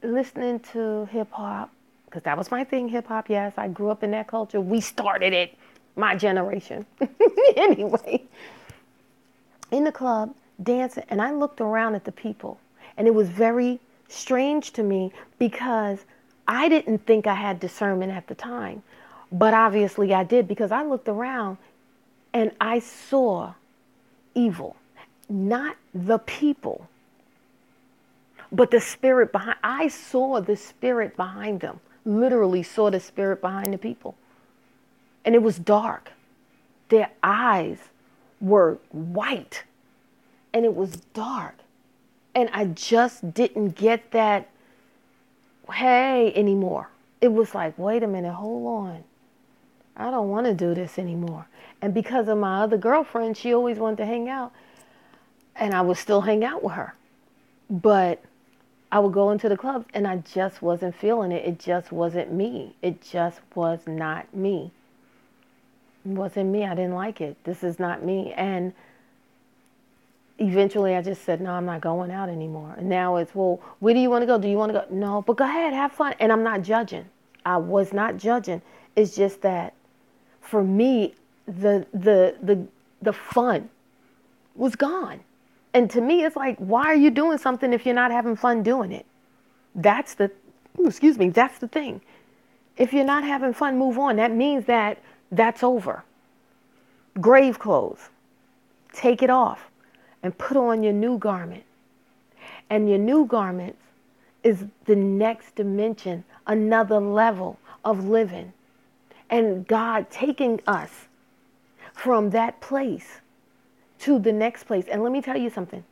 listening 0.02 0.60
to 0.72 1.06
hip 1.06 1.30
hop 1.30 1.70
because 2.06 2.22
that 2.22 2.36
was 2.36 2.50
my 2.50 2.64
thing 2.64 2.88
hip 2.88 3.06
hop. 3.06 3.28
Yes, 3.28 3.54
I 3.56 3.68
grew 3.68 3.90
up 3.90 4.02
in 4.02 4.10
that 4.12 4.26
culture. 4.26 4.60
We 4.60 4.80
started 4.80 5.32
it, 5.32 5.56
my 5.96 6.14
generation. 6.14 6.86
anyway, 7.56 8.22
in 9.70 9.84
the 9.84 9.92
club, 9.92 10.34
dancing, 10.62 11.04
and 11.08 11.20
I 11.22 11.32
looked 11.32 11.60
around 11.60 11.94
at 11.94 12.04
the 12.04 12.12
people, 12.12 12.58
and 12.96 13.06
it 13.06 13.14
was 13.14 13.28
very 13.28 13.80
strange 14.08 14.72
to 14.72 14.82
me 14.82 15.12
because 15.38 16.04
I 16.46 16.68
didn't 16.68 17.06
think 17.06 17.26
I 17.26 17.34
had 17.34 17.60
discernment 17.60 18.12
at 18.12 18.26
the 18.26 18.34
time. 18.34 18.82
But 19.30 19.54
obviously 19.54 20.12
I 20.12 20.24
did 20.24 20.46
because 20.46 20.70
I 20.70 20.84
looked 20.84 21.08
around 21.08 21.56
and 22.34 22.52
I 22.60 22.80
saw 22.80 23.54
evil, 24.34 24.76
not 25.32 25.76
the 25.94 26.18
people, 26.18 26.88
but 28.50 28.70
the 28.70 28.80
spirit 28.80 29.32
behind. 29.32 29.56
I 29.64 29.88
saw 29.88 30.40
the 30.40 30.56
spirit 30.56 31.16
behind 31.16 31.60
them. 31.60 31.80
Literally 32.04 32.62
saw 32.62 32.90
the 32.90 33.00
spirit 33.00 33.40
behind 33.40 33.72
the 33.72 33.78
people. 33.78 34.16
And 35.24 35.34
it 35.34 35.42
was 35.42 35.58
dark. 35.58 36.12
Their 36.88 37.10
eyes 37.22 37.78
were 38.40 38.78
white 38.90 39.64
and 40.52 40.64
it 40.64 40.74
was 40.74 40.96
dark. 41.14 41.54
And 42.34 42.50
I 42.52 42.66
just 42.66 43.32
didn't 43.34 43.70
get 43.70 44.10
that 44.10 44.48
hey 45.72 46.32
anymore. 46.34 46.88
It 47.20 47.32
was 47.32 47.54
like, 47.54 47.78
wait 47.78 48.02
a 48.02 48.06
minute, 48.06 48.32
hold 48.32 48.66
on. 48.66 49.04
I 49.96 50.10
don't 50.10 50.28
want 50.28 50.46
to 50.46 50.54
do 50.54 50.74
this 50.74 50.98
anymore. 50.98 51.46
And 51.80 51.94
because 51.94 52.28
of 52.28 52.38
my 52.38 52.62
other 52.62 52.76
girlfriend, 52.76 53.36
she 53.36 53.54
always 53.54 53.78
wanted 53.78 53.98
to 53.98 54.06
hang 54.06 54.28
out. 54.28 54.52
And 55.56 55.74
I 55.74 55.80
would 55.80 55.96
still 55.96 56.22
hang 56.22 56.44
out 56.44 56.62
with 56.62 56.74
her. 56.74 56.94
But 57.70 58.22
I 58.90 58.98
would 58.98 59.12
go 59.12 59.30
into 59.30 59.48
the 59.48 59.56
club 59.56 59.86
and 59.94 60.06
I 60.06 60.18
just 60.18 60.62
wasn't 60.62 60.94
feeling 60.94 61.32
it. 61.32 61.44
It 61.44 61.58
just 61.58 61.92
wasn't 61.92 62.32
me. 62.32 62.74
It 62.82 63.00
just 63.02 63.40
was 63.54 63.80
not 63.86 64.34
me. 64.34 64.70
It 66.04 66.10
wasn't 66.10 66.50
me. 66.50 66.64
I 66.64 66.74
didn't 66.74 66.94
like 66.94 67.20
it. 67.20 67.36
This 67.44 67.62
is 67.62 67.78
not 67.78 68.04
me. 68.04 68.32
And 68.34 68.72
eventually 70.38 70.94
I 70.94 71.02
just 71.02 71.24
said, 71.24 71.40
no, 71.40 71.52
I'm 71.52 71.64
not 71.64 71.80
going 71.80 72.10
out 72.10 72.28
anymore. 72.28 72.74
And 72.76 72.88
now 72.88 73.16
it's, 73.16 73.34
well, 73.34 73.60
where 73.80 73.94
do 73.94 74.00
you 74.00 74.10
want 74.10 74.22
to 74.22 74.26
go? 74.26 74.38
Do 74.38 74.48
you 74.48 74.56
want 74.56 74.72
to 74.72 74.80
go? 74.80 74.86
No, 74.90 75.22
but 75.22 75.36
go 75.36 75.44
ahead, 75.44 75.72
have 75.72 75.92
fun. 75.92 76.14
And 76.20 76.32
I'm 76.32 76.42
not 76.42 76.62
judging. 76.62 77.06
I 77.44 77.56
was 77.56 77.92
not 77.92 78.16
judging. 78.16 78.62
It's 78.94 79.16
just 79.16 79.42
that 79.42 79.74
for 80.40 80.62
me, 80.62 81.14
the 81.46 81.86
the 81.92 82.36
the 82.42 82.66
the 83.00 83.12
fun 83.12 83.70
was 84.54 84.76
gone. 84.76 85.20
And 85.74 85.90
to 85.90 86.00
me, 86.00 86.24
it's 86.24 86.36
like, 86.36 86.58
why 86.58 86.84
are 86.84 86.94
you 86.94 87.10
doing 87.10 87.38
something 87.38 87.72
if 87.72 87.86
you're 87.86 87.94
not 87.94 88.10
having 88.10 88.36
fun 88.36 88.62
doing 88.62 88.92
it? 88.92 89.06
That's 89.74 90.14
the, 90.14 90.30
excuse 90.84 91.18
me, 91.18 91.30
that's 91.30 91.58
the 91.58 91.68
thing. 91.68 92.02
If 92.76 92.92
you're 92.92 93.04
not 93.04 93.24
having 93.24 93.52
fun, 93.54 93.78
move 93.78 93.98
on. 93.98 94.16
That 94.16 94.32
means 94.32 94.66
that 94.66 94.98
that's 95.30 95.62
over. 95.62 96.04
Grave 97.20 97.58
clothes, 97.58 98.10
take 98.92 99.22
it 99.22 99.30
off 99.30 99.70
and 100.22 100.36
put 100.36 100.56
on 100.56 100.82
your 100.82 100.92
new 100.92 101.18
garment. 101.18 101.64
And 102.68 102.88
your 102.88 102.98
new 102.98 103.26
garment 103.26 103.76
is 104.42 104.64
the 104.86 104.96
next 104.96 105.54
dimension, 105.54 106.24
another 106.46 107.00
level 107.00 107.58
of 107.84 108.08
living. 108.08 108.52
And 109.30 109.66
God 109.66 110.10
taking 110.10 110.60
us 110.66 110.90
from 111.94 112.30
that 112.30 112.60
place 112.60 113.21
to 114.02 114.18
the 114.18 114.32
next 114.32 114.64
place. 114.64 114.86
And 114.90 115.02
let 115.02 115.12
me 115.12 115.20
tell 115.20 115.36
you 115.36 115.50
something 115.50 115.84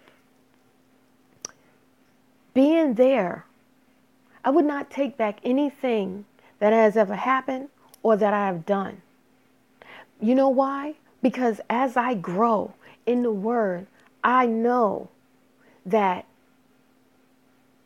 being 2.54 2.94
there, 2.94 3.44
I 4.44 4.50
would 4.50 4.64
not 4.64 4.90
take 4.90 5.16
back 5.16 5.38
anything 5.44 6.24
that 6.58 6.72
has 6.72 6.96
ever 6.96 7.14
happened 7.14 7.68
or 8.02 8.16
that 8.16 8.34
I 8.34 8.46
have 8.46 8.66
done. 8.66 9.02
You 10.20 10.34
know 10.34 10.48
why? 10.48 10.94
Because 11.22 11.60
as 11.70 11.96
I 11.96 12.14
grow 12.14 12.74
in 13.06 13.22
the 13.22 13.32
Word, 13.32 13.86
I 14.22 14.46
know 14.46 15.08
that 15.86 16.26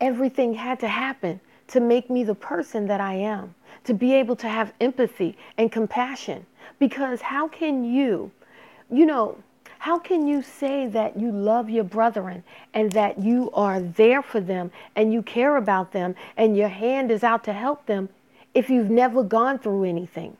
everything 0.00 0.54
had 0.54 0.80
to 0.80 0.88
happen 0.88 1.40
to 1.68 1.80
make 1.80 2.10
me 2.10 2.24
the 2.24 2.34
person 2.34 2.86
that 2.88 3.00
I 3.00 3.14
am, 3.14 3.54
to 3.84 3.94
be 3.94 4.14
able 4.14 4.36
to 4.36 4.48
have 4.48 4.72
empathy 4.80 5.36
and 5.56 5.70
compassion. 5.70 6.46
Because 6.78 7.20
how 7.20 7.48
can 7.48 7.84
you, 7.84 8.30
you 8.90 9.06
know, 9.06 9.38
how 9.84 9.98
can 9.98 10.26
you 10.26 10.40
say 10.40 10.86
that 10.86 11.14
you 11.14 11.30
love 11.30 11.68
your 11.68 11.84
brethren 11.84 12.42
and 12.72 12.90
that 12.92 13.22
you 13.22 13.50
are 13.52 13.82
there 13.82 14.22
for 14.22 14.40
them 14.40 14.72
and 14.96 15.12
you 15.12 15.22
care 15.22 15.58
about 15.58 15.92
them 15.92 16.14
and 16.38 16.56
your 16.56 16.70
hand 16.70 17.10
is 17.10 17.22
out 17.22 17.44
to 17.44 17.52
help 17.52 17.84
them 17.84 18.08
if 18.54 18.70
you've 18.70 18.88
never 18.88 19.22
gone 19.22 19.58
through 19.58 19.84
anything? 19.84 20.34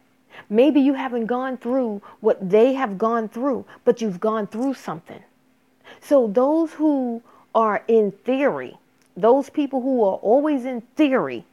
Maybe 0.48 0.80
you 0.80 0.94
haven't 0.94 1.26
gone 1.26 1.58
through 1.58 2.00
what 2.20 2.48
they 2.48 2.72
have 2.72 2.96
gone 2.96 3.28
through, 3.28 3.66
but 3.84 4.00
you've 4.00 4.18
gone 4.18 4.46
through 4.46 4.72
something. 4.72 5.22
So 6.00 6.26
those 6.26 6.72
who 6.72 7.22
are 7.54 7.84
in 7.86 8.12
theory, 8.12 8.78
those 9.14 9.50
people 9.50 9.82
who 9.82 10.02
are 10.04 10.16
always 10.16 10.64
in 10.64 10.80
theory, 10.96 11.44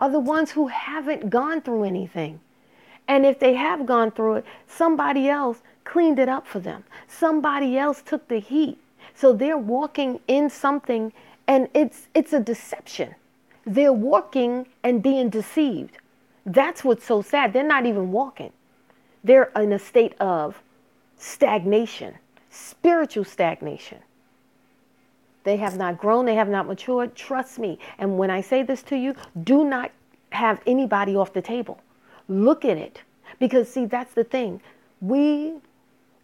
are 0.00 0.08
the 0.08 0.20
ones 0.20 0.52
who 0.52 0.68
haven't 0.68 1.30
gone 1.30 1.62
through 1.62 1.82
anything. 1.82 2.38
And 3.08 3.26
if 3.26 3.40
they 3.40 3.54
have 3.54 3.86
gone 3.86 4.12
through 4.12 4.36
it, 4.36 4.44
somebody 4.68 5.28
else 5.28 5.60
cleaned 5.84 6.18
it 6.18 6.28
up 6.28 6.46
for 6.46 6.60
them. 6.60 6.84
Somebody 7.08 7.78
else 7.78 8.02
took 8.02 8.28
the 8.28 8.38
heat. 8.38 8.78
So 9.14 9.32
they're 9.32 9.58
walking 9.58 10.20
in 10.28 10.48
something 10.50 11.12
and 11.46 11.68
it's 11.74 12.08
it's 12.14 12.32
a 12.32 12.40
deception. 12.40 13.14
They're 13.66 13.92
walking 13.92 14.66
and 14.82 15.02
being 15.02 15.30
deceived. 15.30 15.98
That's 16.46 16.84
what's 16.84 17.04
so 17.04 17.22
sad. 17.22 17.52
They're 17.52 17.62
not 17.62 17.86
even 17.86 18.12
walking. 18.12 18.52
They're 19.22 19.50
in 19.56 19.72
a 19.72 19.78
state 19.78 20.14
of 20.20 20.62
stagnation 21.18 22.14
spiritual 22.50 23.24
stagnation. 23.24 23.98
They 25.44 25.56
have 25.56 25.78
not 25.78 25.96
grown, 25.96 26.26
they 26.26 26.34
have 26.34 26.48
not 26.48 26.66
matured. 26.66 27.14
Trust 27.14 27.58
me. 27.58 27.78
And 27.98 28.18
when 28.18 28.30
I 28.30 28.42
say 28.42 28.62
this 28.62 28.82
to 28.84 28.96
you, 28.96 29.14
do 29.42 29.64
not 29.64 29.90
have 30.30 30.60
anybody 30.66 31.16
off 31.16 31.32
the 31.32 31.40
table. 31.40 31.80
Look 32.28 32.64
at 32.64 32.76
it. 32.76 33.00
Because, 33.38 33.70
see, 33.72 33.86
that's 33.86 34.12
the 34.12 34.24
thing. 34.24 34.60
We, 35.00 35.54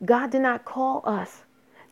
God 0.05 0.31
did 0.31 0.43
not 0.43 0.65
call 0.65 1.03
us 1.05 1.43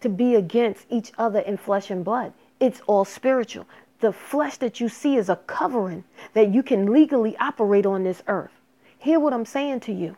to 0.01 0.09
be 0.09 0.35
against 0.35 0.87
each 0.91 1.13
other 1.17 1.41
in 1.41 1.57
flesh 1.57 1.91
and 1.91 2.05
blood, 2.05 2.33
it's 2.61 2.81
all 2.87 3.05
spiritual. 3.05 3.67
The 4.01 4.13
flesh 4.13 4.59
that 4.59 4.81
you 4.81 4.89
see 4.89 5.17
is 5.17 5.29
a 5.29 5.37
covering 5.37 6.05
that 6.35 6.53
you 6.53 6.63
can 6.63 6.93
legally 6.93 7.37
operate 7.39 7.87
on 7.87 8.05
this 8.05 8.23
earth. 8.29 8.53
Hear 8.99 9.19
what 9.19 9.33
I'm 9.33 9.47
saying 9.47 9.81
to 9.81 9.93
you. 9.93 10.17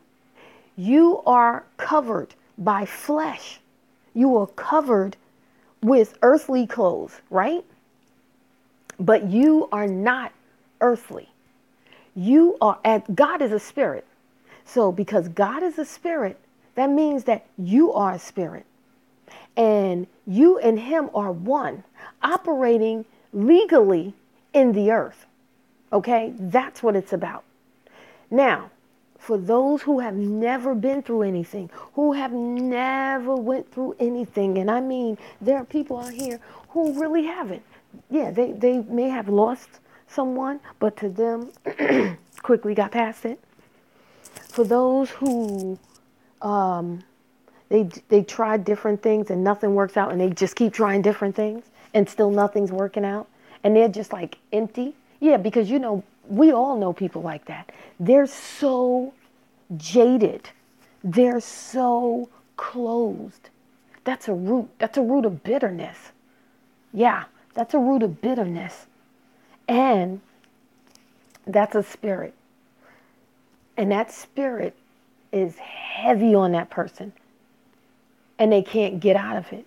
You 0.77 1.23
are 1.25 1.65
covered 1.77 2.35
by 2.59 2.85
flesh 2.85 3.61
you 4.17 4.35
are 4.39 4.47
covered 4.47 5.19
with 5.83 6.17
earthly 6.23 6.67
clothes, 6.67 7.21
right? 7.29 7.63
But 8.99 9.29
you 9.29 9.69
are 9.71 9.87
not 9.87 10.33
earthly. 10.81 11.29
You 12.15 12.57
are 12.63 12.79
at 12.83 13.15
God 13.15 13.43
is 13.43 13.53
a 13.53 13.61
spirit. 13.61 14.07
So 14.65 14.91
because 14.91 15.29
God 15.29 15.63
is 15.63 15.79
a 15.79 15.85
spirit, 15.85 16.41
that 16.77 16.91
means 16.91 17.25
that 17.25 17.47
you 17.59 17.93
are 17.93 18.13
a 18.13 18.19
spirit. 18.19 18.65
And 19.57 20.07
you 20.27 20.59
and 20.59 20.79
him 20.79 21.11
are 21.15 21.33
one, 21.33 21.83
operating 22.23 23.07
legally 23.33 24.15
in 24.53 24.73
the 24.73 24.93
earth. 24.93 25.27
Okay? 25.93 26.35
That's 26.39 26.83
what 26.83 26.95
it's 26.95 27.13
about. 27.13 27.45
Now, 28.31 28.71
for 29.19 29.39
those 29.39 29.83
who 29.83 30.01
have 30.01 30.15
never 30.15 30.75
been 30.75 31.03
through 31.03 31.23
anything, 31.23 31.71
who 31.95 32.13
have 32.13 32.33
never 32.33 33.35
went 33.35 33.73
through 33.73 33.97
anything. 33.99 34.59
And 34.59 34.71
I 34.71 34.81
mean, 34.81 35.19
there 35.41 35.57
are 35.57 35.65
people 35.65 35.99
out 35.99 36.13
here 36.13 36.39
who 36.69 36.93
really 37.01 37.25
haven't. 37.25 37.63
Yeah, 38.11 38.31
they, 38.31 38.53
they 38.53 38.81
may 38.81 39.09
have 39.09 39.29
lost 39.29 39.69
someone, 40.07 40.61
but 40.79 40.97
to 40.99 41.09
them, 41.09 41.51
quickly 42.43 42.75
got 42.75 42.93
past 42.93 43.25
it. 43.25 43.41
For 44.49 44.65
those 44.65 45.11
who 45.11 45.79
um, 46.43 47.03
they 47.71 47.89
they 48.09 48.23
try 48.23 48.57
different 48.59 49.03
things 49.03 49.31
and 49.31 49.45
nothing 49.45 49.75
works 49.75 49.97
out, 49.97 50.13
and 50.13 50.21
they 50.21 50.31
just 50.31 50.57
keep 50.57 50.73
trying 50.75 51.03
different 51.03 51.37
things, 51.37 51.65
and 51.95 52.09
still 52.09 52.31
nothing's 52.31 52.73
working 52.73 53.05
out, 53.05 53.29
and 53.65 53.77
they're 53.77 53.89
just 53.89 54.13
like 54.13 54.39
empty 54.53 54.95
Yeah, 55.21 55.39
because 55.39 55.71
you 55.71 55.79
know, 55.81 56.05
we 56.29 56.53
all 56.53 56.79
know 56.79 56.93
people 56.93 57.23
like 57.23 57.47
that. 57.47 57.73
They're 58.01 58.27
so 58.27 59.15
jaded. 59.77 60.51
They're 61.05 61.41
so 61.41 62.29
closed. 62.57 63.51
That's 64.05 64.29
a 64.29 64.35
root. 64.35 64.71
That's 64.79 64.99
a 64.99 65.03
root 65.03 65.25
of 65.27 65.45
bitterness. 65.45 66.13
Yeah, 66.93 67.25
that's 67.55 67.75
a 67.75 67.79
root 67.79 68.03
of 68.03 68.21
bitterness. 68.23 68.87
And 69.69 70.21
that's 71.47 71.75
a 71.77 71.83
spirit. 71.83 72.35
And 73.77 73.93
that 73.93 74.13
spirit 74.13 74.77
is 75.33 75.57
heavy 75.59 76.35
on 76.35 76.53
that 76.53 76.71
person. 76.71 77.13
And 78.39 78.53
they 78.53 78.63
can't 78.63 79.01
get 79.01 79.17
out 79.17 79.37
of 79.37 79.53
it. 79.53 79.67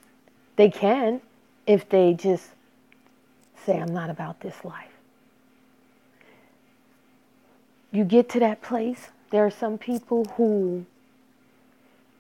They 0.56 0.70
can 0.70 1.22
if 1.66 1.88
they 1.90 2.14
just 2.14 2.50
say, 3.66 3.80
I'm 3.80 3.94
not 3.94 4.10
about 4.10 4.40
this 4.40 4.64
life. 4.64 4.90
You 7.92 8.04
get 8.04 8.30
to 8.30 8.40
that 8.40 8.62
place, 8.62 9.10
there 9.32 9.46
are 9.46 9.52
some 9.52 9.78
people 9.78 10.26
who 10.36 10.86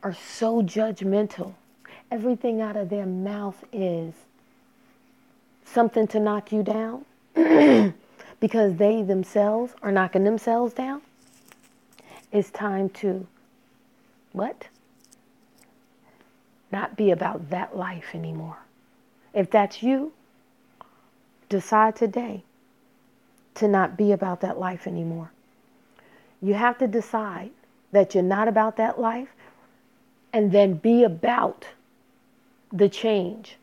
are 0.03 0.13
so 0.13 0.62
judgmental. 0.62 1.53
Everything 2.12 2.62
out 2.62 2.75
of 2.75 2.89
their 2.89 3.05
mouth 3.05 3.63
is 3.72 4.13
something 5.65 6.08
to 6.08 6.19
knock 6.19 6.51
you 6.51 6.63
down 6.63 7.05
because 8.39 8.75
they 8.75 9.03
themselves 9.03 9.74
are 9.81 9.91
knocking 9.91 10.24
themselves 10.24 10.74
down. 10.74 11.01
It's 12.31 12.51
time 12.51 12.89
to 12.89 13.25
what? 14.33 14.67
Not 16.71 16.95
be 16.95 17.09
about 17.09 17.50
that 17.50 17.75
life 17.75 18.13
anymore. 18.13 18.57
If 19.33 19.50
that's 19.50 19.81
you, 19.81 20.13
decide 21.50 21.95
today 21.95 22.43
to 23.55 23.67
not 23.67 23.98
be 23.98 24.12
about 24.12 24.41
that 24.41 24.59
life 24.59 24.86
anymore. 24.86 25.31
You 26.41 26.53
have 26.53 26.77
to 26.77 26.88
decide 26.88 27.51
that 27.91 28.13
you're 28.13 28.24
not 28.24 28.48
about 28.48 28.77
that 28.77 29.00
life 29.00 29.29
and 30.31 30.51
then 30.51 30.75
be 30.75 31.03
about 31.03 31.65
the 32.71 32.88
change. 32.88 33.57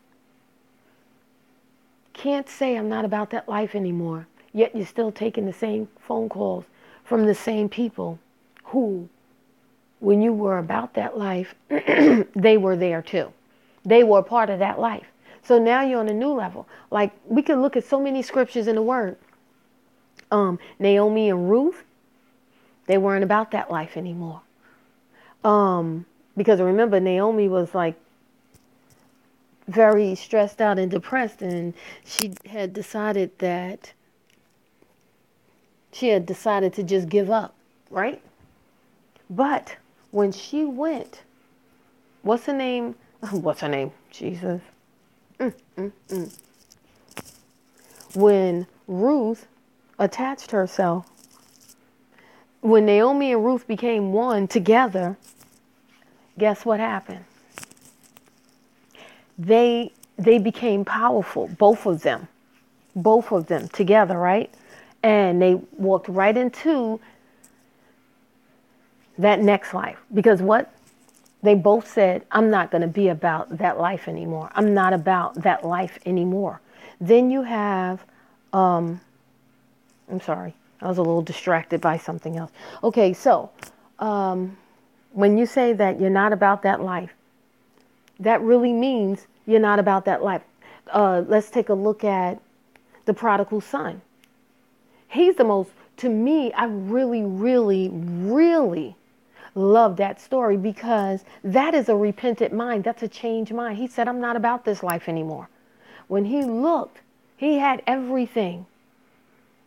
Can't 2.12 2.49
say 2.49 2.76
I'm 2.76 2.88
not 2.88 3.04
about 3.04 3.30
that 3.30 3.49
life 3.49 3.76
anymore, 3.76 4.26
yet 4.52 4.75
you're 4.75 4.87
still 4.87 5.12
taking 5.12 5.46
the 5.46 5.52
same 5.52 5.88
phone 6.00 6.28
calls 6.28 6.64
from 7.04 7.26
the 7.26 7.35
same 7.35 7.68
people 7.68 8.18
who, 8.76 9.09
when 10.00 10.21
you 10.21 10.35
were 10.35 10.59
about 10.59 10.92
that 10.92 11.16
life, 11.16 11.54
they 11.71 12.59
were 12.59 12.76
there 12.76 13.00
too. 13.00 13.33
They 13.87 14.04
were 14.04 14.23
part 14.23 14.50
of 14.50 14.59
that 14.59 14.78
life. 14.78 15.06
So 15.42 15.59
now 15.59 15.80
you're 15.80 15.99
on 15.99 16.11
a 16.11 16.12
new 16.12 16.35
level. 16.35 16.68
Like 16.90 17.12
we 17.26 17.40
could 17.40 17.56
look 17.56 17.75
at 17.75 17.85
so 17.85 17.99
many 17.99 18.21
scriptures 18.21 18.66
in 18.68 18.75
the 18.75 18.83
Word. 18.83 19.16
Um, 20.30 20.59
Naomi 20.78 21.30
and 21.30 21.49
Ruth, 21.49 21.85
they 22.87 22.99
weren't 22.99 23.25
about 23.25 23.50
that 23.52 23.71
life 23.71 23.97
anymore. 23.97 24.42
Um, 25.42 26.04
because 26.37 26.61
remember, 26.61 27.00
Naomi 27.00 27.49
was 27.49 27.75
like 27.75 27.95
very 29.68 30.14
stressed 30.16 30.61
out 30.61 30.78
and 30.78 30.90
depressed, 30.90 31.40
and 31.40 31.73
she 32.04 32.35
had 32.45 32.75
decided 32.75 33.38
that 33.38 33.95
she 35.92 36.09
had 36.09 36.26
decided 36.26 36.75
to 36.75 36.83
just 36.83 37.09
give 37.09 37.30
up, 37.30 37.54
right? 37.88 38.21
But 39.30 39.76
when 40.11 40.33
she 40.33 40.64
went, 40.64 41.23
what's 42.23 42.47
her 42.47 42.54
name? 42.54 42.95
What's 43.30 43.61
her 43.62 43.68
name? 43.68 43.92
Jesus. 44.11 44.61
Mm, 45.40 45.54
mm, 45.78 45.92
mm. 46.09 46.38
When 48.14 48.66
Ruth 48.87 49.47
attached 49.99 50.50
herself, 50.50 51.06
when 52.61 52.87
Naomi 52.87 53.33
and 53.33 53.45
Ruth 53.45 53.66
became 53.66 54.12
one 54.12 54.49
together, 54.49 55.17
guess 56.39 56.65
what 56.65 56.80
happened? 56.80 57.25
They 59.39 59.93
they 60.19 60.39
became 60.39 60.84
powerful, 60.84 61.49
both 61.58 61.86
of 61.86 62.02
them. 62.02 62.28
Both 62.95 63.32
of 63.32 63.47
them 63.47 63.69
together, 63.69 64.19
right? 64.19 64.52
And 65.02 65.41
they 65.43 65.54
walked 65.76 66.08
right 66.08 66.36
into 66.36 67.00
that 69.19 69.41
next 69.41 69.75
life. 69.75 69.99
Because 70.13 70.43
what? 70.43 70.73
They 71.43 71.55
both 71.55 71.89
said, 71.89 72.25
I'm 72.33 72.50
not 72.50 72.71
going 72.71 72.83
to 72.83 72.89
be 72.89 73.09
about 73.09 73.59
that 73.59 73.79
life 73.79 74.09
anymore. 74.09 74.50
I'm 74.55 74.75
not 74.75 74.93
about 74.93 75.35
that 75.43 75.65
life 75.65 75.99
anymore. 76.07 76.61
Then 77.00 77.31
you 77.31 77.43
have, 77.43 78.05
um, 78.52 79.00
I'm 80.11 80.21
sorry, 80.21 80.55
I 80.81 80.89
was 80.89 80.99
a 80.99 81.02
little 81.02 81.23
distracted 81.23 81.81
by 81.81 81.99
something 81.99 82.37
else. 82.37 82.50
Okay, 82.83 83.13
so 83.13 83.50
um, 83.99 84.57
when 85.13 85.39
you 85.39 85.47
say 85.47 85.73
that 85.75 86.00
you're 86.00 86.11
not 86.11 86.33
about 86.33 86.63
that 86.63 86.81
life, 86.81 87.13
that 88.19 88.41
really 88.41 88.73
means 88.73 89.26
you're 89.47 89.61
not 89.61 89.79
about 89.79 90.05
that 90.07 90.23
life. 90.23 90.43
Uh, 90.91 91.23
let's 91.29 91.50
take 91.50 91.69
a 91.69 91.75
look 91.75 92.02
at 92.02 92.41
the 93.05 93.15
prodigal 93.15 93.61
son. 93.61 94.00
He's 95.09 95.37
the 95.37 95.45
most, 95.45 95.71
to 95.99 96.09
me, 96.09 96.52
I 96.55 96.65
really, 96.65 97.23
really, 97.23 97.91
really 97.93 98.97
love 99.56 99.97
that 99.97 100.21
story 100.21 100.56
because 100.56 101.25
that 101.42 101.75
is 101.75 101.88
a 101.88 101.97
repentant 101.97 102.52
mind. 102.52 102.84
That's 102.84 103.02
a 103.02 103.08
changed 103.08 103.52
mind. 103.52 103.78
He 103.78 103.86
said, 103.86 104.06
I'm 104.06 104.21
not 104.21 104.36
about 104.36 104.64
this 104.64 104.82
life 104.82 105.08
anymore. 105.08 105.49
When 106.08 106.25
he 106.26 106.45
looked, 106.45 107.00
he 107.36 107.58
had 107.58 107.82
everything. 107.86 108.66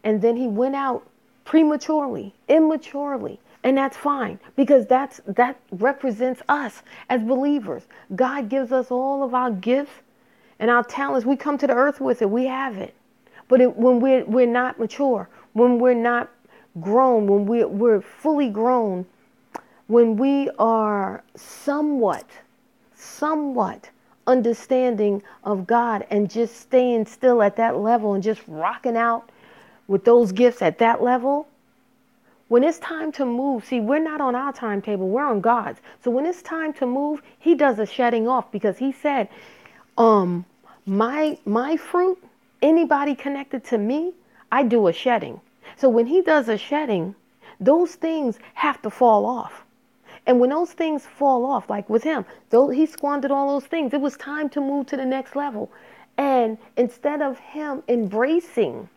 And 0.04 0.22
then 0.22 0.38
he 0.38 0.48
went 0.48 0.76
out 0.76 1.06
prematurely, 1.44 2.34
immaturely. 2.48 3.40
And 3.64 3.78
that's 3.78 3.98
fine 3.98 4.40
because 4.56 4.86
that's 4.86 5.20
that 5.28 5.60
represents 5.72 6.42
us 6.48 6.82
as 7.10 7.22
believers. 7.22 7.84
God 8.16 8.48
gives 8.48 8.72
us 8.72 8.90
all 8.90 9.24
of 9.24 9.34
our 9.34 9.52
gifts 9.52 9.92
and 10.60 10.72
our 10.72 10.84
talents. 10.84 11.26
We 11.26 11.36
come 11.36 11.58
to 11.58 11.68
the 11.68 11.74
earth 11.74 12.00
with 12.00 12.22
it. 12.22 12.30
We 12.30 12.46
have 12.46 12.78
it. 12.78 12.94
But 13.50 13.62
it, 13.62 13.76
when 13.76 14.00
we're, 14.00 14.24
we're 14.26 14.46
not 14.46 14.80
mature, 14.80 15.28
when 15.54 15.80
we're 15.80 15.94
not 15.96 16.30
grown, 16.80 17.28
when 17.28 17.46
we're, 17.46 17.68
we're 17.68 18.02
fully 18.02 18.50
grown, 18.50 19.06
when 19.90 20.18
we 20.18 20.48
are 20.60 21.24
somewhat, 21.36 22.28
somewhat 22.94 23.90
understanding 24.28 25.24
of 25.44 25.66
God 25.66 26.06
and 26.12 26.30
just 26.30 26.58
staying 26.58 27.08
still 27.08 27.42
at 27.42 27.56
that 27.56 27.76
level 27.76 28.14
and 28.14 28.22
just 28.22 28.42
rocking 28.48 28.96
out 28.96 29.32
with 29.88 30.06
those 30.06 30.32
gifts 30.32 30.62
at 30.62 30.78
that 30.78 31.02
level, 31.02 31.48
when 32.50 32.64
it's 32.64 32.78
time 32.78 33.12
to 33.14 33.26
move, 33.26 33.66
see, 33.66 33.80
we're 33.80 33.98
not 33.98 34.22
on 34.22 34.36
our 34.36 34.54
timetable, 34.54 35.10
we're 35.10 35.26
on 35.26 35.42
God's. 35.42 35.80
So 36.04 36.12
when 36.12 36.28
it's 36.28 36.44
time 36.44 36.72
to 36.74 36.86
move, 36.86 37.24
He 37.40 37.56
does 37.56 37.80
a 37.80 37.88
shedding 37.88 38.28
off 38.28 38.52
because 38.52 38.78
He 38.78 38.92
said, 38.92 39.28
um, 39.98 40.46
my 40.86 41.36
my 41.46 41.78
fruit, 41.78 42.24
anybody 42.62 43.16
connected 43.16 43.64
to 43.66 43.80
me, 43.80 44.14
I 44.52 44.62
do 44.62 44.88
a 44.88 44.94
shedding. 44.94 45.42
So 45.78 45.90
when 45.90 46.06
He 46.06 46.22
does 46.22 46.48
a 46.48 46.60
shedding, 46.60 47.16
those 47.60 47.96
things 47.96 48.38
have 48.54 48.80
to 48.84 48.92
fall 48.92 49.26
off. 49.26 49.66
And 50.30 50.40
when 50.40 50.52
those 50.52 50.74
things 50.74 51.08
fall 51.08 51.44
off, 51.44 51.72
like 51.72 51.90
with 51.90 52.04
him, 52.04 52.24
though 52.52 52.70
he 52.70 52.86
squandered 52.86 53.32
all 53.32 53.50
those 53.50 53.66
things, 53.66 53.96
it 53.96 54.00
was 54.00 54.16
time 54.16 54.48
to 54.50 54.62
move 54.62 54.86
to 54.86 54.96
the 54.96 55.04
next 55.04 55.36
level. 55.36 55.72
And 56.20 56.60
instead 56.78 57.24
of 57.24 57.40
him 57.40 57.82
embracing 57.88 58.88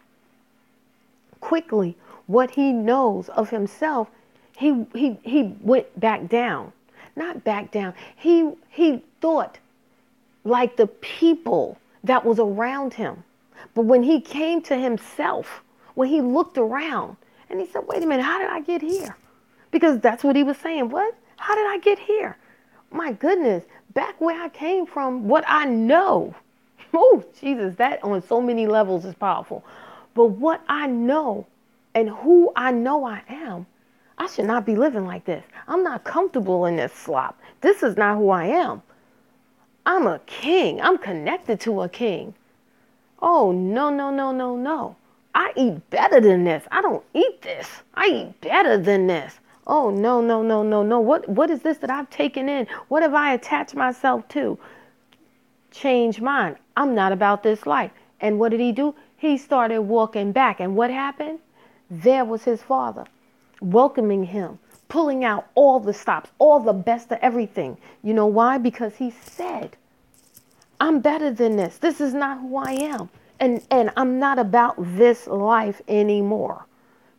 quickly 1.40 1.96
what 2.26 2.50
he 2.50 2.70
knows 2.70 3.30
of 3.30 3.48
himself, 3.48 4.10
he 4.58 4.84
he 4.92 5.18
he 5.22 5.56
went 5.62 5.98
back 5.98 6.28
down. 6.28 6.70
Not 7.16 7.42
back 7.44 7.70
down. 7.70 7.94
He 8.14 8.50
he 8.68 9.02
thought 9.22 9.58
like 10.44 10.76
the 10.76 10.86
people 10.86 11.78
that 12.04 12.26
was 12.26 12.40
around 12.40 12.92
him. 12.92 13.24
But 13.72 13.86
when 13.86 14.02
he 14.02 14.20
came 14.20 14.60
to 14.64 14.76
himself, 14.76 15.62
when 15.94 16.10
he 16.10 16.20
looked 16.20 16.58
around 16.58 17.16
and 17.48 17.58
he 17.58 17.64
said, 17.64 17.84
"Wait 17.86 18.02
a 18.02 18.06
minute, 18.06 18.22
how 18.22 18.38
did 18.38 18.50
I 18.50 18.60
get 18.60 18.82
here?" 18.82 19.16
Because 19.70 19.98
that's 19.98 20.22
what 20.22 20.36
he 20.36 20.42
was 20.42 20.58
saying. 20.58 20.90
What? 20.90 21.14
How 21.42 21.56
did 21.56 21.66
I 21.66 21.78
get 21.78 21.98
here? 21.98 22.36
My 22.92 23.10
goodness, 23.10 23.64
back 23.94 24.20
where 24.20 24.40
I 24.40 24.48
came 24.48 24.86
from, 24.86 25.26
what 25.26 25.42
I 25.48 25.64
know. 25.64 26.36
Oh, 26.94 27.24
Jesus, 27.40 27.74
that 27.76 28.04
on 28.04 28.22
so 28.22 28.40
many 28.40 28.66
levels 28.66 29.06
is 29.06 29.14
powerful. 29.14 29.64
But 30.14 30.26
what 30.26 30.62
I 30.68 30.86
know 30.86 31.46
and 31.94 32.10
who 32.10 32.52
I 32.54 32.70
know 32.70 33.04
I 33.04 33.22
am, 33.28 33.66
I 34.18 34.26
should 34.28 34.44
not 34.44 34.66
be 34.66 34.76
living 34.76 35.06
like 35.06 35.24
this. 35.24 35.42
I'm 35.66 35.82
not 35.82 36.04
comfortable 36.04 36.66
in 36.66 36.76
this 36.76 36.92
slop. 36.92 37.40
This 37.62 37.82
is 37.82 37.96
not 37.96 38.18
who 38.18 38.28
I 38.28 38.44
am. 38.44 38.82
I'm 39.86 40.06
a 40.06 40.20
king. 40.26 40.80
I'm 40.80 40.98
connected 40.98 41.58
to 41.60 41.80
a 41.80 41.88
king. 41.88 42.34
Oh, 43.20 43.52
no, 43.52 43.88
no, 43.88 44.10
no, 44.10 44.30
no, 44.32 44.54
no. 44.54 44.94
I 45.34 45.52
eat 45.56 45.90
better 45.90 46.20
than 46.20 46.44
this. 46.44 46.62
I 46.70 46.82
don't 46.82 47.02
eat 47.14 47.42
this. 47.42 47.68
I 47.94 48.06
eat 48.06 48.40
better 48.42 48.76
than 48.76 49.06
this. 49.06 49.40
Oh, 49.66 49.90
no, 49.90 50.20
no, 50.20 50.42
no, 50.42 50.62
no, 50.62 50.82
no. 50.82 51.00
What, 51.00 51.28
what 51.28 51.50
is 51.50 51.62
this 51.62 51.78
that 51.78 51.90
I've 51.90 52.10
taken 52.10 52.48
in? 52.48 52.66
What 52.88 53.02
have 53.02 53.14
I 53.14 53.34
attached 53.34 53.74
myself 53.74 54.26
to? 54.28 54.58
Change 55.70 56.20
mine. 56.20 56.56
I'm 56.76 56.94
not 56.94 57.12
about 57.12 57.42
this 57.42 57.66
life. 57.66 57.92
And 58.20 58.38
what 58.38 58.50
did 58.50 58.60
he 58.60 58.72
do? 58.72 58.94
he 59.22 59.38
started 59.38 59.82
walking 59.82 60.32
back. 60.32 60.58
And 60.58 60.74
what 60.74 60.90
happened? 60.90 61.38
There 61.88 62.24
was 62.24 62.42
his 62.42 62.60
father 62.60 63.04
welcoming 63.60 64.24
him, 64.24 64.58
pulling 64.88 65.24
out 65.24 65.46
all 65.54 65.78
the 65.78 65.94
stops, 65.94 66.30
all 66.40 66.58
the 66.58 66.72
best 66.72 67.12
of 67.12 67.20
everything. 67.22 67.78
You 68.02 68.14
know 68.14 68.26
why? 68.26 68.58
Because 68.58 68.96
he 68.96 69.12
said, 69.12 69.76
I'm 70.80 70.98
better 70.98 71.30
than 71.30 71.54
this. 71.54 71.78
This 71.78 72.00
is 72.00 72.12
not 72.12 72.40
who 72.40 72.56
I 72.56 72.72
am. 72.72 73.10
And, 73.38 73.64
and 73.70 73.90
I'm 73.96 74.18
not 74.18 74.40
about 74.40 74.74
this 74.96 75.28
life 75.28 75.80
anymore. 75.86 76.66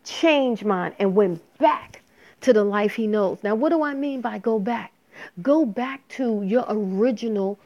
Change 0.03 0.65
mine 0.65 0.93
and 0.99 1.15
went 1.15 1.41
back 1.57 2.01
to 2.43 2.53
the 2.53 2.63
life 2.63 2.95
he 2.95 3.07
knows. 3.07 3.39
Now, 3.43 3.55
what 3.55 3.69
do 3.69 3.83
I 3.83 3.93
mean 3.93 4.21
by 4.21 4.37
go 4.37 4.59
back? 4.59 4.93
Go 5.41 5.65
back 5.65 6.07
to 6.09 6.43
your 6.43 6.65
original 6.69 7.59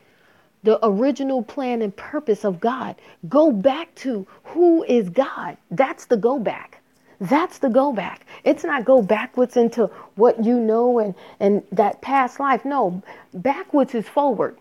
the 0.63 0.85
original 0.85 1.43
plan 1.43 1.81
and 1.81 1.95
purpose 1.95 2.43
of 2.43 2.59
God. 2.59 2.95
Go 3.29 3.51
back 3.51 3.93
to 3.95 4.27
who 4.43 4.83
is 4.83 5.09
God. 5.09 5.55
That's 5.71 6.05
the 6.05 6.17
go 6.17 6.39
back. 6.39 6.81
That's 7.21 7.59
the 7.59 7.69
go 7.69 7.93
back. 7.93 8.25
It's 8.43 8.63
not 8.63 8.83
go 8.83 9.01
backwards 9.01 9.55
into 9.55 9.89
what 10.15 10.43
you 10.43 10.59
know 10.59 10.99
and, 10.99 11.15
and 11.39 11.63
that 11.71 12.01
past 12.01 12.39
life. 12.39 12.65
No, 12.65 13.01
backwards 13.33 13.95
is 13.95 14.07
forward. 14.07 14.57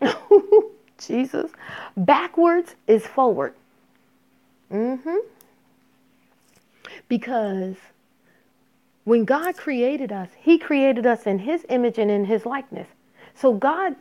Jesus. 0.98 1.50
Backwards 1.96 2.74
is 2.86 3.06
forward. 3.06 3.54
Mm-hmm. 4.70 5.16
Because 7.08 7.76
when 9.06 9.24
God 9.24 9.56
created 9.56 10.12
us, 10.12 10.28
He 10.38 10.58
created 10.58 11.06
us 11.06 11.26
in 11.26 11.38
His 11.38 11.64
image 11.70 11.96
and 11.96 12.10
in 12.10 12.26
His 12.26 12.44
likeness. 12.44 12.88
So 13.34 13.54
God 13.54 13.96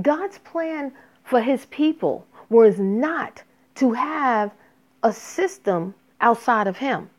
God's 0.00 0.38
plan 0.38 0.92
for 1.24 1.40
his 1.40 1.66
people 1.66 2.26
was 2.48 2.78
not 2.78 3.42
to 3.76 3.92
have 3.92 4.52
a 5.02 5.12
system 5.12 5.94
outside 6.20 6.66
of 6.66 6.78
him. 6.78 7.10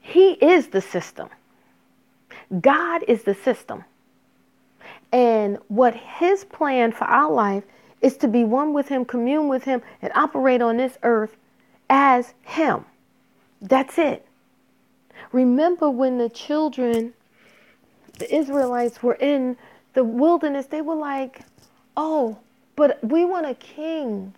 He 0.00 0.32
is 0.32 0.68
the 0.68 0.80
system. 0.80 1.28
God 2.60 3.04
is 3.06 3.22
the 3.22 3.34
system. 3.34 3.84
And 5.12 5.58
what 5.68 5.94
his 5.94 6.44
plan 6.44 6.92
for 6.92 7.04
our 7.04 7.30
life 7.30 7.64
is 8.00 8.16
to 8.18 8.28
be 8.28 8.44
one 8.44 8.72
with 8.72 8.88
him, 8.88 9.04
commune 9.04 9.48
with 9.48 9.64
him, 9.64 9.82
and 10.00 10.12
operate 10.14 10.62
on 10.62 10.76
this 10.76 10.98
earth 11.02 11.36
as 11.88 12.34
him. 12.42 12.84
That's 13.60 13.98
it. 13.98 14.26
Remember 15.30 15.88
when 15.90 16.18
the 16.18 16.28
children, 16.28 17.14
the 18.18 18.34
Israelites, 18.34 19.02
were 19.02 19.14
in 19.14 19.56
the 19.94 20.04
wilderness, 20.04 20.66
they 20.66 20.80
were 20.80 20.94
like, 20.94 21.42
oh, 21.96 22.38
but 22.76 22.98
we 23.04 23.24
want 23.24 23.46
a 23.46 23.54
king. 23.54 24.34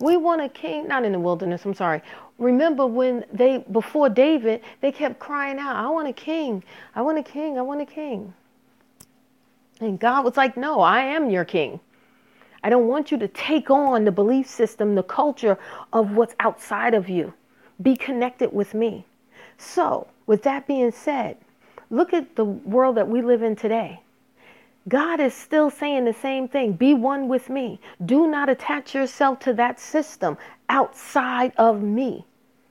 We 0.00 0.16
want 0.16 0.42
a 0.42 0.48
king, 0.48 0.86
not 0.86 1.04
in 1.04 1.12
the 1.12 1.20
wilderness, 1.20 1.64
I'm 1.64 1.74
sorry. 1.74 2.02
Remember 2.38 2.86
when 2.86 3.24
they, 3.32 3.58
before 3.72 4.08
David, 4.08 4.62
they 4.80 4.92
kept 4.92 5.18
crying 5.18 5.58
out, 5.58 5.74
I 5.76 5.88
want 5.88 6.06
a 6.06 6.12
king, 6.12 6.62
I 6.94 7.02
want 7.02 7.18
a 7.18 7.22
king, 7.22 7.58
I 7.58 7.62
want 7.62 7.80
a 7.80 7.86
king. 7.86 8.32
And 9.80 9.98
God 9.98 10.24
was 10.24 10.36
like, 10.36 10.56
no, 10.56 10.80
I 10.80 11.00
am 11.00 11.30
your 11.30 11.44
king. 11.44 11.80
I 12.62 12.70
don't 12.70 12.88
want 12.88 13.10
you 13.10 13.18
to 13.18 13.28
take 13.28 13.70
on 13.70 14.04
the 14.04 14.12
belief 14.12 14.48
system, 14.48 14.94
the 14.94 15.02
culture 15.02 15.58
of 15.92 16.12
what's 16.12 16.34
outside 16.40 16.94
of 16.94 17.08
you. 17.08 17.32
Be 17.80 17.96
connected 17.96 18.52
with 18.52 18.74
me. 18.74 19.04
So, 19.58 20.06
with 20.26 20.42
that 20.44 20.66
being 20.66 20.92
said, 20.92 21.36
look 21.90 22.14
at 22.14 22.36
the 22.36 22.44
world 22.44 22.96
that 22.96 23.08
we 23.08 23.20
live 23.20 23.42
in 23.42 23.56
today. 23.56 24.00
God 24.88 25.20
is 25.20 25.34
still 25.34 25.68
saying 25.68 26.06
the 26.06 26.14
same 26.14 26.48
thing 26.48 26.72
be 26.72 26.94
one 26.94 27.28
with 27.28 27.50
me. 27.50 27.78
Do 28.06 28.26
not 28.26 28.48
attach 28.48 28.94
yourself 28.94 29.40
to 29.40 29.52
that 29.54 29.78
system 29.78 30.38
outside 30.68 31.52
of 31.58 31.82
me. 31.82 32.24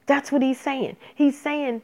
That's 0.08 0.32
what 0.32 0.42
he's 0.42 0.60
saying. 0.60 0.96
He's 1.14 1.40
saying, 1.40 1.82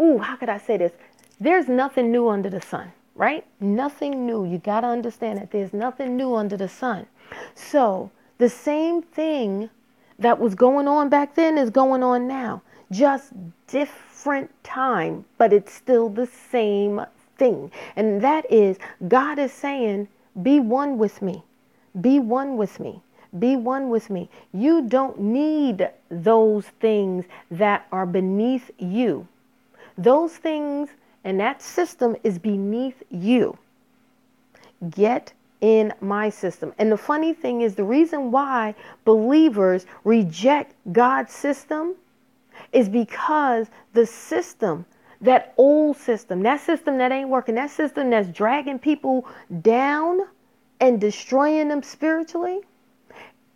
ooh, 0.00 0.18
how 0.18 0.36
could 0.36 0.48
I 0.48 0.58
say 0.58 0.76
this? 0.76 0.92
There's 1.40 1.68
nothing 1.68 2.10
new 2.10 2.28
under 2.28 2.48
the 2.48 2.60
sun, 2.60 2.92
right? 3.14 3.44
Nothing 3.60 4.26
new. 4.26 4.44
You 4.44 4.58
got 4.58 4.80
to 4.80 4.86
understand 4.86 5.38
that 5.38 5.50
there's 5.50 5.72
nothing 5.72 6.16
new 6.16 6.34
under 6.34 6.56
the 6.56 6.68
sun. 6.68 7.06
So 7.54 8.10
the 8.38 8.48
same 8.48 9.02
thing 9.02 9.70
that 10.18 10.38
was 10.38 10.54
going 10.54 10.88
on 10.88 11.08
back 11.08 11.34
then 11.34 11.58
is 11.58 11.70
going 11.70 12.02
on 12.02 12.26
now, 12.26 12.62
just 12.90 13.32
different 13.66 14.50
time, 14.64 15.24
but 15.36 15.52
it's 15.52 15.72
still 15.72 16.08
the 16.08 16.26
same 16.26 17.02
thing. 17.36 17.70
And 17.96 18.20
that 18.22 18.50
is 18.50 18.78
God 19.06 19.38
is 19.38 19.52
saying, 19.52 20.08
Be 20.42 20.60
one 20.60 20.98
with 20.98 21.22
me. 21.22 21.42
Be 22.00 22.18
one 22.18 22.56
with 22.56 22.80
me. 22.80 23.02
Be 23.38 23.56
one 23.56 23.90
with 23.90 24.08
me. 24.08 24.30
You 24.52 24.82
don't 24.88 25.20
need 25.20 25.90
those 26.10 26.66
things 26.80 27.26
that 27.50 27.86
are 27.92 28.06
beneath 28.06 28.70
you. 28.78 29.28
Those 29.98 30.36
things 30.36 30.88
and 31.24 31.38
that 31.40 31.60
system 31.60 32.16
is 32.24 32.38
beneath 32.38 33.02
you. 33.10 33.58
Get 34.90 35.32
in 35.60 35.92
my 36.00 36.30
system. 36.30 36.72
And 36.78 36.90
the 36.90 36.96
funny 36.96 37.34
thing 37.34 37.62
is, 37.62 37.74
the 37.74 37.84
reason 37.84 38.30
why 38.30 38.74
believers 39.04 39.86
reject 40.04 40.74
God's 40.92 41.34
system 41.34 41.96
is 42.72 42.88
because 42.88 43.68
the 43.92 44.06
system 44.06 44.84
that 45.20 45.52
old 45.56 45.96
system, 45.96 46.42
that 46.42 46.60
system 46.60 46.98
that 46.98 47.10
ain't 47.12 47.28
working, 47.28 47.56
that 47.56 47.70
system 47.70 48.10
that's 48.10 48.28
dragging 48.28 48.78
people 48.78 49.26
down 49.62 50.20
and 50.80 51.00
destroying 51.00 51.68
them 51.68 51.82
spiritually, 51.82 52.60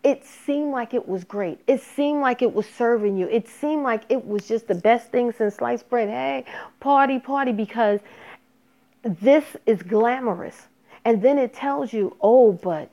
it 0.02 0.26
seemed 0.26 0.72
like 0.72 0.94
it 0.94 1.06
was 1.06 1.22
great. 1.22 1.60
It 1.68 1.80
seemed 1.80 2.20
like 2.20 2.42
it 2.42 2.52
was 2.52 2.66
serving 2.66 3.16
you. 3.16 3.28
It 3.28 3.48
seemed 3.48 3.84
like 3.84 4.02
it 4.08 4.26
was 4.26 4.48
just 4.48 4.66
the 4.66 4.74
best 4.74 5.12
thing 5.12 5.32
since 5.32 5.56
sliced 5.56 5.88
bread. 5.88 6.08
Hey, 6.08 6.44
party, 6.80 7.20
party, 7.20 7.52
because 7.52 8.00
this 9.04 9.44
is 9.64 9.82
glamorous. 9.82 10.66
And 11.04 11.22
then 11.22 11.38
it 11.38 11.54
tells 11.54 11.92
you, 11.92 12.16
oh, 12.20 12.52
but. 12.52 12.90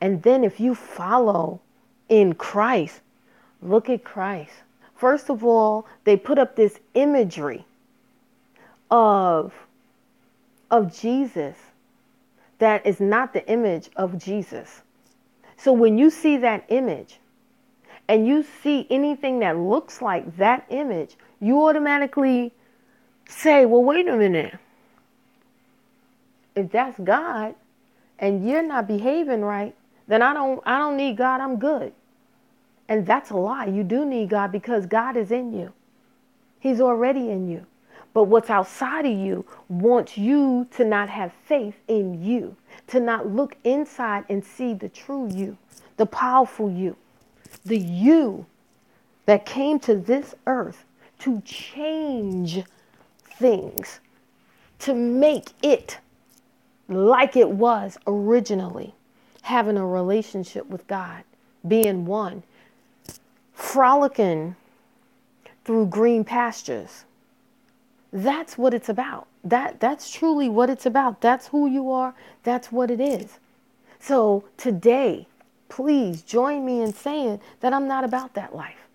And 0.00 0.22
then 0.22 0.44
if 0.44 0.60
you 0.60 0.74
follow 0.74 1.60
in 2.08 2.34
Christ, 2.34 3.00
look 3.62 3.88
at 3.88 4.04
Christ. 4.04 4.52
First 4.94 5.30
of 5.30 5.44
all, 5.44 5.86
they 6.04 6.16
put 6.16 6.38
up 6.38 6.56
this 6.56 6.78
imagery 6.94 7.64
of, 8.90 9.52
of 10.70 10.98
Jesus 10.98 11.56
that 12.58 12.84
is 12.86 13.00
not 13.00 13.32
the 13.32 13.48
image 13.48 13.90
of 13.96 14.18
Jesus. 14.18 14.82
So 15.56 15.72
when 15.72 15.98
you 15.98 16.10
see 16.10 16.36
that 16.38 16.64
image 16.68 17.18
and 18.08 18.26
you 18.26 18.44
see 18.62 18.86
anything 18.90 19.40
that 19.40 19.56
looks 19.56 20.02
like 20.02 20.36
that 20.36 20.66
image, 20.70 21.16
you 21.40 21.62
automatically 21.62 22.52
say, 23.28 23.66
well, 23.66 23.84
wait 23.84 24.08
a 24.08 24.16
minute. 24.16 24.58
If 26.56 26.72
that's 26.72 26.98
God 26.98 27.54
and 28.18 28.48
you're 28.48 28.62
not 28.62 28.88
behaving 28.88 29.42
right, 29.42 29.74
then 30.08 30.22
I 30.22 30.32
don't 30.32 30.60
I 30.66 30.78
don't 30.78 30.96
need 30.96 31.16
God, 31.16 31.40
I'm 31.40 31.58
good. 31.58 31.92
And 32.88 33.06
that's 33.06 33.30
a 33.30 33.36
lie. 33.36 33.66
You 33.66 33.84
do 33.84 34.04
need 34.06 34.30
God 34.30 34.52
because 34.52 34.86
God 34.86 35.16
is 35.16 35.30
in 35.30 35.52
you. 35.52 35.72
He's 36.58 36.80
already 36.80 37.30
in 37.30 37.48
you. 37.48 37.66
But 38.14 38.24
what's 38.24 38.50
outside 38.50 39.06
of 39.06 39.16
you 39.16 39.44
wants 39.68 40.16
you 40.18 40.66
to 40.72 40.84
not 40.84 41.08
have 41.10 41.32
faith 41.44 41.76
in 41.86 42.24
you, 42.24 42.56
to 42.88 42.98
not 43.00 43.28
look 43.28 43.56
inside 43.64 44.24
and 44.28 44.44
see 44.44 44.74
the 44.74 44.88
true 44.88 45.30
you, 45.32 45.58
the 45.98 46.06
powerful 46.06 46.70
you, 46.70 46.96
the 47.64 47.78
you 47.78 48.46
that 49.26 49.46
came 49.46 49.78
to 49.80 49.94
this 49.94 50.34
earth 50.46 50.84
to 51.20 51.40
change 51.42 52.64
things, 53.24 54.00
to 54.80 54.94
make 54.94 55.50
it 55.62 55.98
like 56.88 57.36
it 57.36 57.50
was 57.50 57.98
originally, 58.06 58.94
having 59.42 59.76
a 59.76 59.86
relationship 59.86 60.66
with 60.68 60.86
God, 60.86 61.24
being 61.66 62.06
one, 62.06 62.42
frolicking 63.58 64.54
through 65.64 65.84
green 65.86 66.24
pastures. 66.24 67.04
That's 68.12 68.56
what 68.56 68.72
it's 68.72 68.88
about. 68.88 69.26
That 69.42 69.80
that's 69.80 70.10
truly 70.10 70.48
what 70.48 70.70
it's 70.70 70.86
about. 70.86 71.20
That's 71.20 71.48
who 71.48 71.68
you 71.68 71.90
are. 71.90 72.14
That's 72.44 72.70
what 72.70 72.88
it 72.88 73.00
is. 73.00 73.38
So 73.98 74.44
today, 74.56 75.26
please 75.68 76.22
join 76.22 76.64
me 76.64 76.80
in 76.80 76.92
saying 76.92 77.40
that 77.60 77.72
I'm 77.72 77.88
not 77.88 78.04
about 78.04 78.34
that 78.34 78.54
life. 78.54 78.86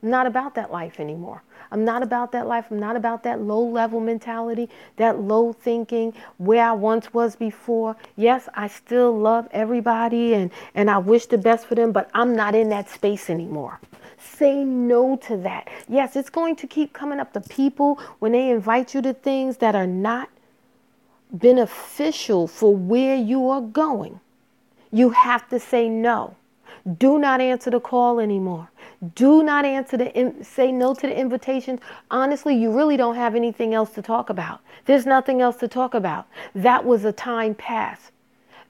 I'm 0.00 0.10
not 0.10 0.28
about 0.28 0.54
that 0.54 0.70
life 0.70 1.00
anymore. 1.00 1.42
I'm 1.72 1.84
not 1.84 2.04
about 2.04 2.30
that 2.32 2.46
life. 2.46 2.66
I'm 2.70 2.78
not 2.78 2.94
about 2.94 3.24
that 3.24 3.40
low 3.40 3.62
level 3.62 3.98
mentality, 3.98 4.70
that 4.96 5.20
low 5.20 5.52
thinking 5.52 6.14
where 6.38 6.64
I 6.64 6.72
once 6.72 7.12
was 7.12 7.34
before. 7.34 7.96
Yes, 8.14 8.48
I 8.54 8.68
still 8.68 9.18
love 9.18 9.48
everybody 9.50 10.34
and, 10.34 10.52
and 10.74 10.88
I 10.88 10.98
wish 10.98 11.26
the 11.26 11.38
best 11.38 11.66
for 11.66 11.74
them, 11.74 11.90
but 11.90 12.08
I'm 12.14 12.36
not 12.36 12.54
in 12.54 12.68
that 12.68 12.88
space 12.88 13.28
anymore. 13.28 13.80
Say 14.24 14.64
no 14.64 15.16
to 15.16 15.36
that. 15.38 15.68
Yes, 15.88 16.16
it's 16.16 16.30
going 16.30 16.56
to 16.56 16.66
keep 16.66 16.92
coming 16.92 17.20
up 17.20 17.32
to 17.34 17.40
people 17.40 18.00
when 18.18 18.32
they 18.32 18.50
invite 18.50 18.94
you 18.94 19.02
to 19.02 19.14
things 19.14 19.58
that 19.58 19.74
are 19.74 19.86
not 19.86 20.28
beneficial 21.30 22.46
for 22.46 22.74
where 22.74 23.16
you 23.16 23.48
are 23.48 23.60
going. 23.60 24.20
You 24.90 25.10
have 25.10 25.48
to 25.50 25.60
say 25.60 25.88
no. 25.88 26.36
Do 26.98 27.18
not 27.18 27.40
answer 27.40 27.70
the 27.70 27.80
call 27.80 28.20
anymore. 28.20 28.70
Do 29.14 29.42
not 29.42 29.64
answer 29.64 29.96
the 29.96 30.34
say 30.42 30.72
no 30.72 30.94
to 30.94 31.06
the 31.06 31.18
invitations. 31.18 31.80
Honestly, 32.10 32.54
you 32.54 32.70
really 32.70 32.96
don't 32.96 33.16
have 33.16 33.34
anything 33.34 33.74
else 33.74 33.90
to 33.90 34.02
talk 34.02 34.30
about. 34.30 34.60
There's 34.86 35.06
nothing 35.06 35.40
else 35.40 35.56
to 35.56 35.68
talk 35.68 35.94
about. 35.94 36.26
That 36.54 36.84
was 36.84 37.04
a 37.04 37.12
time 37.12 37.54
past. 37.54 38.12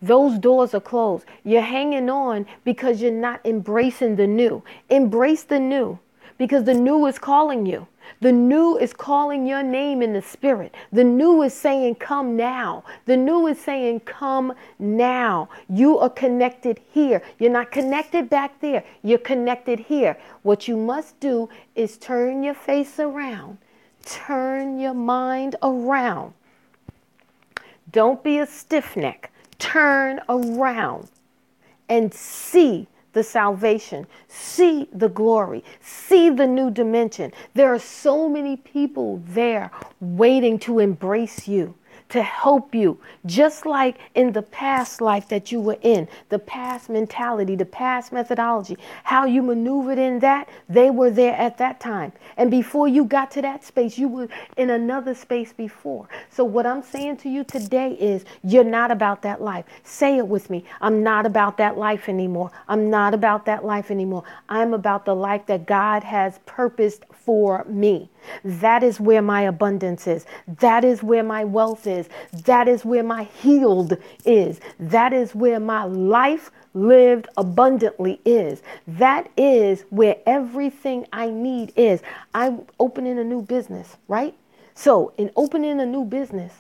Those 0.04 0.38
doors 0.38 0.74
are 0.74 0.80
closed. 0.80 1.24
You're 1.44 1.62
hanging 1.62 2.10
on 2.10 2.44
because 2.62 3.00
you're 3.00 3.10
not 3.10 3.40
embracing 3.46 4.16
the 4.16 4.26
new. 4.26 4.62
Embrace 4.90 5.44
the 5.44 5.58
new 5.58 5.98
because 6.36 6.64
the 6.64 6.74
new 6.74 7.06
is 7.06 7.18
calling 7.18 7.64
you. 7.64 7.86
The 8.20 8.30
new 8.30 8.76
is 8.76 8.92
calling 8.92 9.46
your 9.46 9.62
name 9.62 10.02
in 10.02 10.12
the 10.12 10.20
spirit. 10.20 10.74
The 10.92 11.04
new 11.04 11.40
is 11.42 11.54
saying, 11.54 11.94
Come 11.94 12.36
now. 12.36 12.84
The 13.06 13.16
new 13.16 13.46
is 13.46 13.58
saying, 13.58 14.00
Come 14.00 14.52
now. 14.78 15.48
You 15.70 15.98
are 15.98 16.10
connected 16.10 16.80
here. 16.90 17.22
You're 17.38 17.50
not 17.50 17.70
connected 17.70 18.28
back 18.28 18.60
there. 18.60 18.84
You're 19.02 19.16
connected 19.16 19.78
here. 19.78 20.18
What 20.42 20.68
you 20.68 20.76
must 20.76 21.18
do 21.18 21.48
is 21.74 21.96
turn 21.96 22.42
your 22.42 22.52
face 22.52 23.00
around, 23.00 23.56
turn 24.04 24.78
your 24.78 24.94
mind 24.94 25.56
around. 25.62 26.34
Don't 27.90 28.22
be 28.22 28.38
a 28.38 28.46
stiff 28.46 28.98
neck. 28.98 29.30
Turn 29.58 30.20
around 30.28 31.08
and 31.88 32.12
see 32.12 32.86
the 33.12 33.22
salvation, 33.22 34.06
see 34.28 34.88
the 34.92 35.08
glory, 35.08 35.64
see 35.80 36.30
the 36.30 36.46
new 36.46 36.70
dimension. 36.70 37.32
There 37.54 37.72
are 37.72 37.78
so 37.78 38.28
many 38.28 38.56
people 38.56 39.22
there 39.26 39.70
waiting 40.00 40.58
to 40.60 40.80
embrace 40.80 41.46
you 41.48 41.74
to 42.14 42.22
help 42.22 42.76
you, 42.76 42.96
just 43.26 43.66
like 43.66 43.98
in 44.14 44.30
the 44.30 44.42
past 44.42 45.00
life 45.00 45.26
that 45.26 45.50
you 45.50 45.60
were 45.60 45.76
in, 45.82 46.06
the 46.28 46.38
past 46.38 46.88
mentality, 46.88 47.56
the 47.56 47.64
past 47.64 48.12
methodology, 48.12 48.78
how 49.02 49.24
you 49.24 49.42
maneuvered 49.42 49.98
in 49.98 50.20
that, 50.20 50.48
they 50.68 50.90
were 50.90 51.10
there 51.10 51.34
at 51.34 51.58
that 51.58 51.80
time. 51.80 52.12
And 52.36 52.52
before 52.52 52.86
you 52.86 53.04
got 53.04 53.32
to 53.32 53.42
that 53.42 53.64
space, 53.64 53.98
you 53.98 54.06
were 54.06 54.28
in 54.56 54.70
another 54.70 55.12
space 55.12 55.52
before. 55.52 56.08
So, 56.30 56.44
what 56.44 56.66
I'm 56.66 56.82
saying 56.82 57.16
to 57.18 57.28
you 57.28 57.42
today 57.42 57.94
is 57.94 58.24
you're 58.44 58.62
not 58.62 58.92
about 58.92 59.22
that 59.22 59.42
life. 59.42 59.64
Say 59.82 60.16
it 60.16 60.28
with 60.28 60.50
me. 60.50 60.64
I'm 60.80 61.02
not 61.02 61.26
about 61.26 61.56
that 61.56 61.76
life 61.76 62.08
anymore. 62.08 62.52
I'm 62.68 62.90
not 62.90 63.12
about 63.12 63.44
that 63.46 63.64
life 63.64 63.90
anymore. 63.90 64.22
I'm 64.48 64.72
about 64.72 65.04
the 65.04 65.16
life 65.16 65.46
that 65.46 65.66
God 65.66 66.04
has 66.04 66.38
purposed 66.46 67.04
for 67.10 67.64
me. 67.64 68.08
That 68.44 68.82
is 68.82 69.00
where 69.00 69.22
my 69.22 69.42
abundance 69.42 70.06
is. 70.06 70.26
That 70.46 70.84
is 70.84 71.02
where 71.02 71.22
my 71.22 71.44
wealth 71.44 71.86
is. 71.86 72.03
That 72.44 72.68
is 72.68 72.84
where 72.84 73.02
my 73.02 73.24
healed 73.24 73.96
is. 74.24 74.60
That 74.78 75.12
is 75.12 75.34
where 75.34 75.60
my 75.60 75.84
life 75.84 76.50
lived 76.74 77.28
abundantly 77.36 78.20
is. 78.24 78.62
That 78.86 79.30
is 79.36 79.84
where 79.90 80.16
everything 80.26 81.06
I 81.12 81.30
need 81.30 81.72
is. 81.76 82.02
I'm 82.34 82.66
opening 82.80 83.18
a 83.18 83.24
new 83.24 83.42
business, 83.42 83.96
right? 84.08 84.34
So, 84.74 85.12
in 85.16 85.30
opening 85.36 85.80
a 85.80 85.86
new 85.86 86.04
business, 86.04 86.52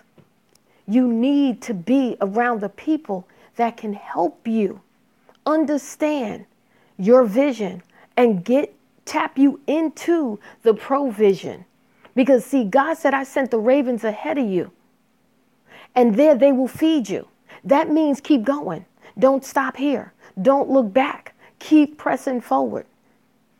you 0.86 1.08
need 1.08 1.62
to 1.62 1.74
be 1.74 2.16
around 2.20 2.60
the 2.60 2.68
people 2.68 3.26
that 3.56 3.76
can 3.76 3.92
help 3.94 4.46
you 4.46 4.80
understand 5.46 6.46
your 6.96 7.24
vision 7.24 7.82
and 8.16 8.44
get 8.44 8.74
tap 9.04 9.38
you 9.38 9.60
into 9.66 10.38
the 10.62 10.74
provision. 10.74 11.64
Because, 12.14 12.44
see, 12.44 12.64
God 12.64 12.94
said, 12.94 13.12
I 13.12 13.24
sent 13.24 13.50
the 13.50 13.58
ravens 13.58 14.04
ahead 14.04 14.38
of 14.38 14.46
you, 14.48 14.70
and 15.94 16.14
there 16.14 16.34
they 16.34 16.52
will 16.52 16.68
feed 16.68 17.08
you. 17.08 17.28
That 17.64 17.90
means 17.90 18.20
keep 18.20 18.44
going. 18.44 18.84
Don't 19.18 19.44
stop 19.44 19.76
here. 19.76 20.12
Don't 20.40 20.70
look 20.70 20.92
back. 20.92 21.34
Keep 21.58 21.98
pressing 21.98 22.40
forward. 22.40 22.86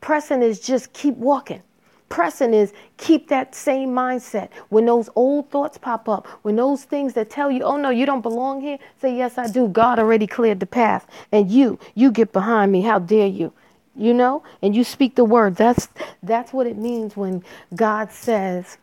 Pressing 0.01 0.43
is 0.43 0.61
just 0.61 0.93
keep 0.93 1.17
walking. 1.17 1.63
Pressing 2.09 2.53
is 2.55 2.73
keep 2.99 3.29
that 3.29 3.55
same 3.55 3.91
mindset. 3.91 4.51
When 4.69 4.87
those 4.87 5.09
old 5.17 5.51
thoughts 5.51 5.79
pop 5.79 6.09
up, 6.09 6.27
when 6.43 6.57
those 6.57 6.85
things 6.85 7.15
that 7.15 7.31
tell 7.31 7.51
you, 7.51 7.63
oh 7.63 7.77
no, 7.77 7.91
you 7.91 8.07
don't 8.07 8.21
belong 8.21 8.61
here, 8.61 8.79
say, 9.01 9.17
yes, 9.17 9.39
I 9.39 9.49
do. 9.49 9.69
God 9.69 9.99
already 9.99 10.27
cleared 10.27 10.61
the 10.61 10.67
path. 10.67 11.07
And 11.33 11.51
you, 11.51 11.79
you 11.95 12.13
get 12.13 12.33
behind 12.33 12.73
me. 12.73 12.83
How 12.83 12.99
dare 12.99 13.27
you? 13.29 13.53
you 13.97 14.13
know 14.13 14.43
and 14.63 14.75
you 14.75 14.83
speak 14.85 15.15
the 15.15 15.25
word 15.25 15.55
that's 15.57 15.89
that's 16.23 16.53
what 16.53 16.67
it 16.67 16.77
means 16.77 17.17
when 17.17 17.45
god 17.77 18.11
says 18.11 18.77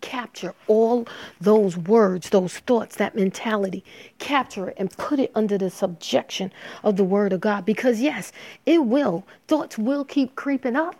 capture 0.00 0.54
all 0.66 1.06
those 1.40 1.76
words 1.76 2.30
those 2.30 2.58
thoughts 2.60 2.96
that 2.96 3.14
mentality 3.14 3.84
capture 4.18 4.68
it 4.68 4.76
and 4.78 4.90
put 4.96 5.18
it 5.18 5.30
under 5.34 5.58
the 5.58 5.70
subjection 5.70 6.52
of 6.82 6.96
the 6.96 7.04
word 7.04 7.32
of 7.32 7.40
god 7.40 7.64
because 7.64 8.00
yes 8.00 8.32
it 8.66 8.84
will 8.84 9.26
thoughts 9.48 9.78
will 9.78 10.04
keep 10.04 10.34
creeping 10.34 10.76
up 10.76 10.96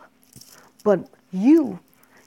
but 0.84 1.08
you 1.32 1.78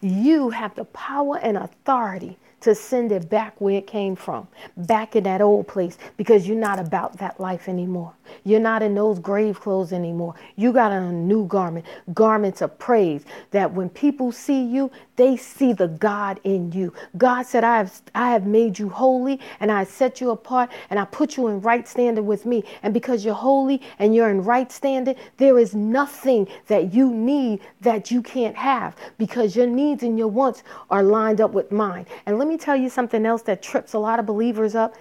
you 0.01 0.49
have 0.49 0.75
the 0.75 0.85
power 0.85 1.37
and 1.39 1.57
authority 1.57 2.37
to 2.61 2.73
send 2.73 3.11
it 3.11 3.29
back 3.29 3.59
where 3.59 3.75
it 3.75 3.87
came 3.87 4.15
from, 4.15 4.47
back 4.77 5.17
in 5.17 5.25
that 5.25 5.41
old 5.41 5.67
place, 5.67 5.97
because 6.15 6.47
you're 6.47 6.57
not 6.57 6.79
about 6.79 7.17
that 7.17 7.37
life 7.39 7.67
anymore. 7.67 8.13
You're 8.45 8.61
not 8.61 8.81
in 8.81 8.95
those 8.95 9.19
grave 9.19 9.59
clothes 9.59 9.91
anymore. 9.91 10.35
You 10.55 10.71
got 10.71 10.93
on 10.93 11.03
a 11.03 11.11
new 11.11 11.45
garment, 11.45 11.85
garments 12.13 12.61
of 12.61 12.79
praise, 12.79 13.25
that 13.51 13.73
when 13.73 13.89
people 13.89 14.31
see 14.31 14.63
you, 14.63 14.91
they 15.15 15.37
see 15.37 15.73
the 15.73 15.87
God 15.87 16.39
in 16.43 16.71
you. 16.71 16.93
God 17.17 17.43
said, 17.43 17.63
I 17.63 17.77
have, 17.77 18.01
I 18.15 18.31
have 18.31 18.45
made 18.45 18.79
you 18.79 18.89
holy 18.89 19.39
and 19.59 19.71
I 19.71 19.83
set 19.83 20.19
you 20.19 20.31
apart 20.31 20.71
and 20.89 20.99
I 20.99 21.05
put 21.05 21.37
you 21.37 21.47
in 21.47 21.61
right 21.61 21.87
standing 21.87 22.25
with 22.25 22.45
me. 22.45 22.63
And 22.81 22.93
because 22.93 23.23
you're 23.23 23.35
holy 23.35 23.81
and 23.99 24.15
you're 24.15 24.29
in 24.29 24.43
right 24.43 24.71
standing, 24.71 25.15
there 25.37 25.59
is 25.59 25.75
nothing 25.75 26.47
that 26.67 26.93
you 26.93 27.13
need 27.13 27.61
that 27.81 28.09
you 28.09 28.21
can't 28.21 28.55
have 28.55 28.95
because 29.17 29.55
your 29.55 29.67
needs 29.67 30.03
and 30.03 30.17
your 30.17 30.29
wants 30.29 30.63
are 30.89 31.03
lined 31.03 31.41
up 31.41 31.51
with 31.51 31.71
mine. 31.71 32.07
And 32.25 32.39
let 32.39 32.47
me 32.47 32.57
tell 32.57 32.75
you 32.75 32.89
something 32.89 33.25
else 33.25 33.43
that 33.43 33.61
trips 33.61 33.93
a 33.93 33.99
lot 33.99 34.19
of 34.19 34.25
believers 34.25 34.73
up. 34.73 34.95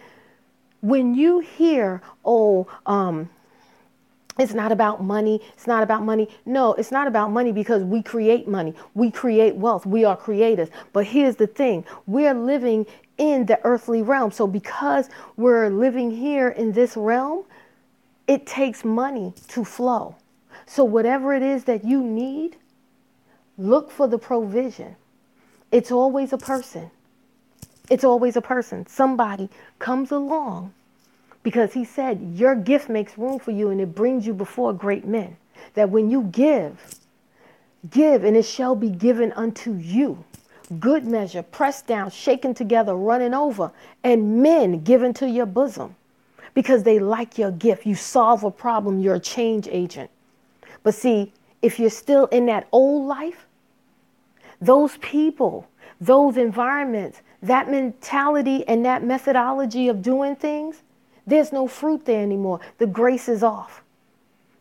When 0.81 1.15
you 1.15 1.39
hear, 1.39 2.03
oh, 2.25 2.67
um, 2.87 3.31
it's 4.39 4.55
not 4.55 4.73
about 4.73 5.05
money. 5.05 5.41
It's 5.53 5.67
not 5.67 5.83
about 5.83 6.05
money. 6.05 6.29
No, 6.47 6.73
it's 6.75 6.91
not 6.91 7.07
about 7.07 7.31
money 7.31 7.53
because 7.53 7.83
we 7.83 8.03
create 8.03 8.49
money. 8.49 8.75
We 8.95 9.11
create 9.11 9.57
wealth. 9.57 9.85
We 9.85 10.05
are 10.05 10.17
creators. 10.17 10.69
But 10.93 11.07
here's 11.07 11.37
the 11.37 11.47
thing 11.47 11.85
we're 12.07 12.35
living 12.35 12.87
in 13.19 13.45
the 13.47 13.61
earthly 13.65 14.01
realm. 14.01 14.31
So 14.31 14.47
because 14.47 15.11
we're 15.37 15.69
living 15.69 16.11
here 16.11 16.49
in 16.49 16.73
this 16.73 16.97
realm, 16.97 17.45
it 18.27 18.47
takes 18.47 18.85
money 18.85 19.35
to 19.49 19.65
flow. 19.65 20.17
So 20.65 20.85
whatever 20.85 21.35
it 21.35 21.43
is 21.43 21.65
that 21.65 21.85
you 21.85 22.03
need, 22.03 22.57
look 23.59 23.91
for 23.91 24.09
the 24.09 24.19
provision. 24.19 24.97
It's 25.71 25.93
always 25.93 26.33
a 26.33 26.39
person. 26.39 26.91
It's 27.91 28.05
always 28.05 28.37
a 28.37 28.43
person. 28.43 28.87
Somebody 28.87 29.51
comes 29.79 30.11
along 30.11 30.73
because 31.43 31.73
he 31.73 31.85
said, 31.85 32.35
Your 32.35 32.55
gift 32.55 32.89
makes 32.89 33.19
room 33.19 33.39
for 33.39 33.51
you 33.51 33.71
and 33.71 33.81
it 33.81 33.95
brings 33.95 34.27
you 34.27 34.35
before 34.35 34.73
great 34.73 35.05
men. 35.05 35.37
That 35.75 35.91
when 35.91 36.11
you 36.11 36.25
give, 36.25 36.97
give 37.91 38.25
and 38.25 38.37
it 38.37 38.45
shall 38.45 38.75
be 38.75 38.91
given 38.91 39.33
unto 39.33 39.75
you. 39.75 40.25
Good 40.81 41.05
measure, 41.05 41.43
pressed 41.43 41.87
down, 41.87 42.11
shaken 42.11 42.55
together, 42.55 42.95
running 42.95 43.35
over, 43.35 43.73
and 44.03 44.43
men 44.43 44.83
given 44.85 45.13
to 45.15 45.29
your 45.29 45.47
bosom 45.47 45.97
because 46.55 46.83
they 46.83 46.99
like 46.99 47.39
your 47.39 47.51
gift. 47.51 47.87
You 47.87 47.95
solve 47.95 48.45
a 48.45 48.51
problem, 48.51 49.01
you're 49.01 49.17
a 49.17 49.21
change 49.21 49.69
agent. 49.71 50.11
But 50.83 50.95
see, 50.95 51.33
if 51.61 51.79
you're 51.79 51.91
still 51.91 52.27
in 52.27 52.47
that 52.47 52.69
old 52.73 53.07
life, 53.07 53.47
those 54.61 54.97
people, 54.99 55.69
those 56.01 56.37
environments, 56.37 57.21
that 57.43 57.71
mentality 57.71 58.67
and 58.67 58.85
that 58.85 59.05
methodology 59.05 59.89
of 59.89 60.03
doing 60.03 60.37
things, 60.37 60.83
there's 61.27 61.53
no 61.53 61.67
fruit 61.67 62.05
there 62.05 62.23
anymore. 62.23 62.61
The 62.79 62.87
grace 62.87 63.29
is 63.29 63.43
off. 63.43 63.83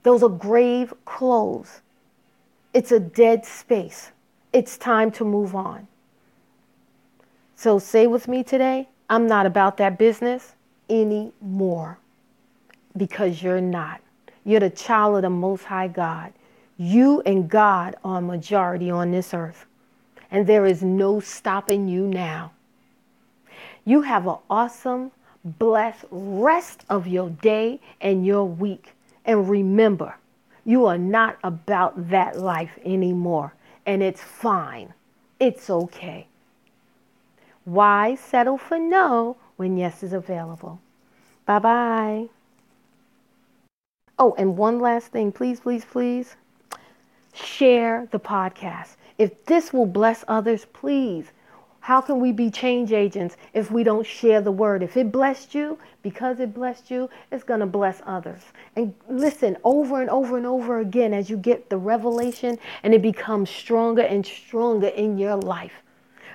Those 0.03 0.23
are 0.23 0.29
grave 0.29 0.93
clothes. 1.05 1.81
It's 2.73 2.91
a 2.91 2.99
dead 2.99 3.45
space. 3.45 4.11
It's 4.53 4.77
time 4.77 5.11
to 5.11 5.25
move 5.25 5.55
on. 5.55 5.87
So 7.55 7.79
say 7.79 8.07
with 8.07 8.27
me 8.27 8.43
today, 8.43 8.89
I'm 9.09 9.27
not 9.27 9.45
about 9.45 9.77
that 9.77 9.97
business 9.97 10.53
anymore 10.89 11.99
because 12.95 13.41
you're 13.43 13.61
not. 13.61 14.01
You're 14.43 14.59
the 14.59 14.69
child 14.69 15.17
of 15.17 15.21
the 15.21 15.29
Most 15.29 15.65
High 15.65 15.87
God. 15.87 16.33
You 16.77 17.21
and 17.25 17.47
God 17.49 17.95
are 18.03 18.21
majority 18.21 18.89
on 18.89 19.11
this 19.11 19.33
earth. 19.33 19.65
And 20.31 20.47
there 20.47 20.65
is 20.65 20.81
no 20.81 21.19
stopping 21.19 21.87
you 21.87 22.07
now. 22.07 22.53
You 23.85 24.01
have 24.01 24.27
an 24.27 24.37
awesome, 24.49 25.11
blessed 25.43 26.05
rest 26.11 26.85
of 26.89 27.07
your 27.07 27.29
day 27.29 27.79
and 27.99 28.25
your 28.25 28.45
week. 28.45 28.93
And 29.25 29.49
remember, 29.49 30.15
you 30.65 30.85
are 30.85 30.97
not 30.97 31.37
about 31.43 32.09
that 32.09 32.37
life 32.37 32.77
anymore. 32.85 33.53
And 33.85 34.03
it's 34.03 34.21
fine. 34.21 34.93
It's 35.39 35.69
okay. 35.69 36.27
Why 37.65 38.15
settle 38.15 38.57
for 38.57 38.79
no 38.79 39.37
when 39.57 39.77
yes 39.77 40.03
is 40.03 40.13
available? 40.13 40.79
Bye 41.45 41.59
bye. 41.59 42.29
Oh, 44.17 44.35
and 44.37 44.55
one 44.57 44.79
last 44.79 45.07
thing, 45.07 45.31
please, 45.31 45.59
please, 45.59 45.83
please 45.83 46.35
share 47.33 48.07
the 48.11 48.19
podcast. 48.19 48.95
If 49.17 49.45
this 49.45 49.73
will 49.73 49.85
bless 49.85 50.23
others, 50.27 50.65
please. 50.73 51.31
How 51.81 51.99
can 51.99 52.19
we 52.19 52.31
be 52.31 52.51
change 52.51 52.91
agents 52.91 53.37
if 53.53 53.71
we 53.71 53.83
don't 53.83 54.05
share 54.05 54.39
the 54.39 54.51
word? 54.51 54.83
If 54.83 54.95
it 54.95 55.11
blessed 55.11 55.55
you, 55.55 55.79
because 56.03 56.39
it 56.39 56.53
blessed 56.53 56.91
you, 56.91 57.09
it's 57.31 57.43
going 57.43 57.59
to 57.59 57.65
bless 57.65 58.03
others. 58.05 58.41
And 58.75 58.93
listen 59.09 59.57
over 59.63 59.99
and 59.99 60.09
over 60.09 60.37
and 60.37 60.45
over 60.45 60.79
again 60.79 61.11
as 61.11 61.27
you 61.29 61.37
get 61.37 61.71
the 61.71 61.77
revelation 61.77 62.59
and 62.83 62.93
it 62.93 63.01
becomes 63.01 63.49
stronger 63.49 64.03
and 64.03 64.23
stronger 64.23 64.89
in 64.89 65.17
your 65.17 65.37
life. 65.37 65.81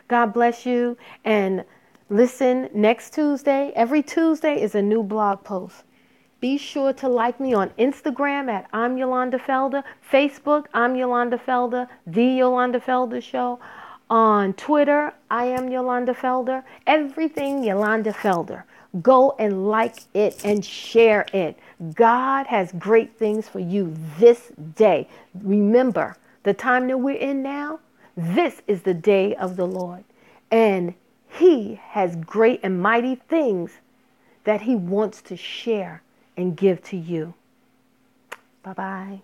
God 0.09 0.33
bless 0.33 0.67
you. 0.67 0.99
And 1.25 1.65
listen 2.11 2.69
next 2.75 3.15
Tuesday. 3.15 3.73
Every 3.77 4.03
Tuesday 4.03 4.61
is 4.61 4.75
a 4.75 4.83
new 4.83 5.05
blog 5.05 5.45
post. 5.45 5.85
Be 6.41 6.59
sure 6.59 6.93
to 6.95 7.09
like 7.09 7.39
me 7.39 7.55
on 7.55 7.71
Instagram 7.79 8.51
at 8.51 8.67
I'm 8.73 8.99
Yolanda 8.99 9.39
Felder, 9.39 9.85
Facebook, 10.13 10.67
I'm 10.75 10.97
Yolanda 10.97 11.39
Felder, 11.39 11.89
The 12.05 12.25
Yolanda 12.25 12.81
Felder 12.81 13.23
Show. 13.23 13.61
On 14.09 14.53
Twitter, 14.55 15.12
I 15.31 15.47
am 15.47 15.69
Yolanda 15.69 16.14
Felder. 16.14 16.62
Everything 16.87 17.64
Yolanda 17.64 18.12
Felder. 18.12 18.62
Go 19.03 19.35
and 19.38 19.69
like 19.69 19.97
it 20.14 20.45
and 20.45 20.64
share 20.64 21.27
it. 21.33 21.59
God 21.95 22.47
has 22.47 22.73
great 22.73 23.19
things 23.19 23.49
for 23.49 23.59
you 23.59 23.95
this 24.19 24.53
day. 24.77 25.09
Remember, 25.42 26.16
the 26.45 26.55
time 26.55 26.87
that 26.87 26.99
we're 26.99 27.16
in 27.19 27.42
now, 27.42 27.81
this 28.16 28.62
is 28.69 28.83
the 28.83 28.95
day 28.95 29.35
of 29.35 29.57
the 29.57 29.66
Lord. 29.66 30.05
And 30.51 30.95
He 31.29 31.81
has 31.88 32.14
great 32.16 32.61
and 32.62 32.81
mighty 32.81 33.16
things 33.16 33.73
that 34.45 34.62
He 34.62 34.77
wants 34.77 35.21
to 35.23 35.37
share 35.37 36.03
and 36.37 36.57
give 36.57 36.83
to 36.85 36.97
you. 36.97 37.35
Bye 38.62 38.73
bye. 38.73 39.21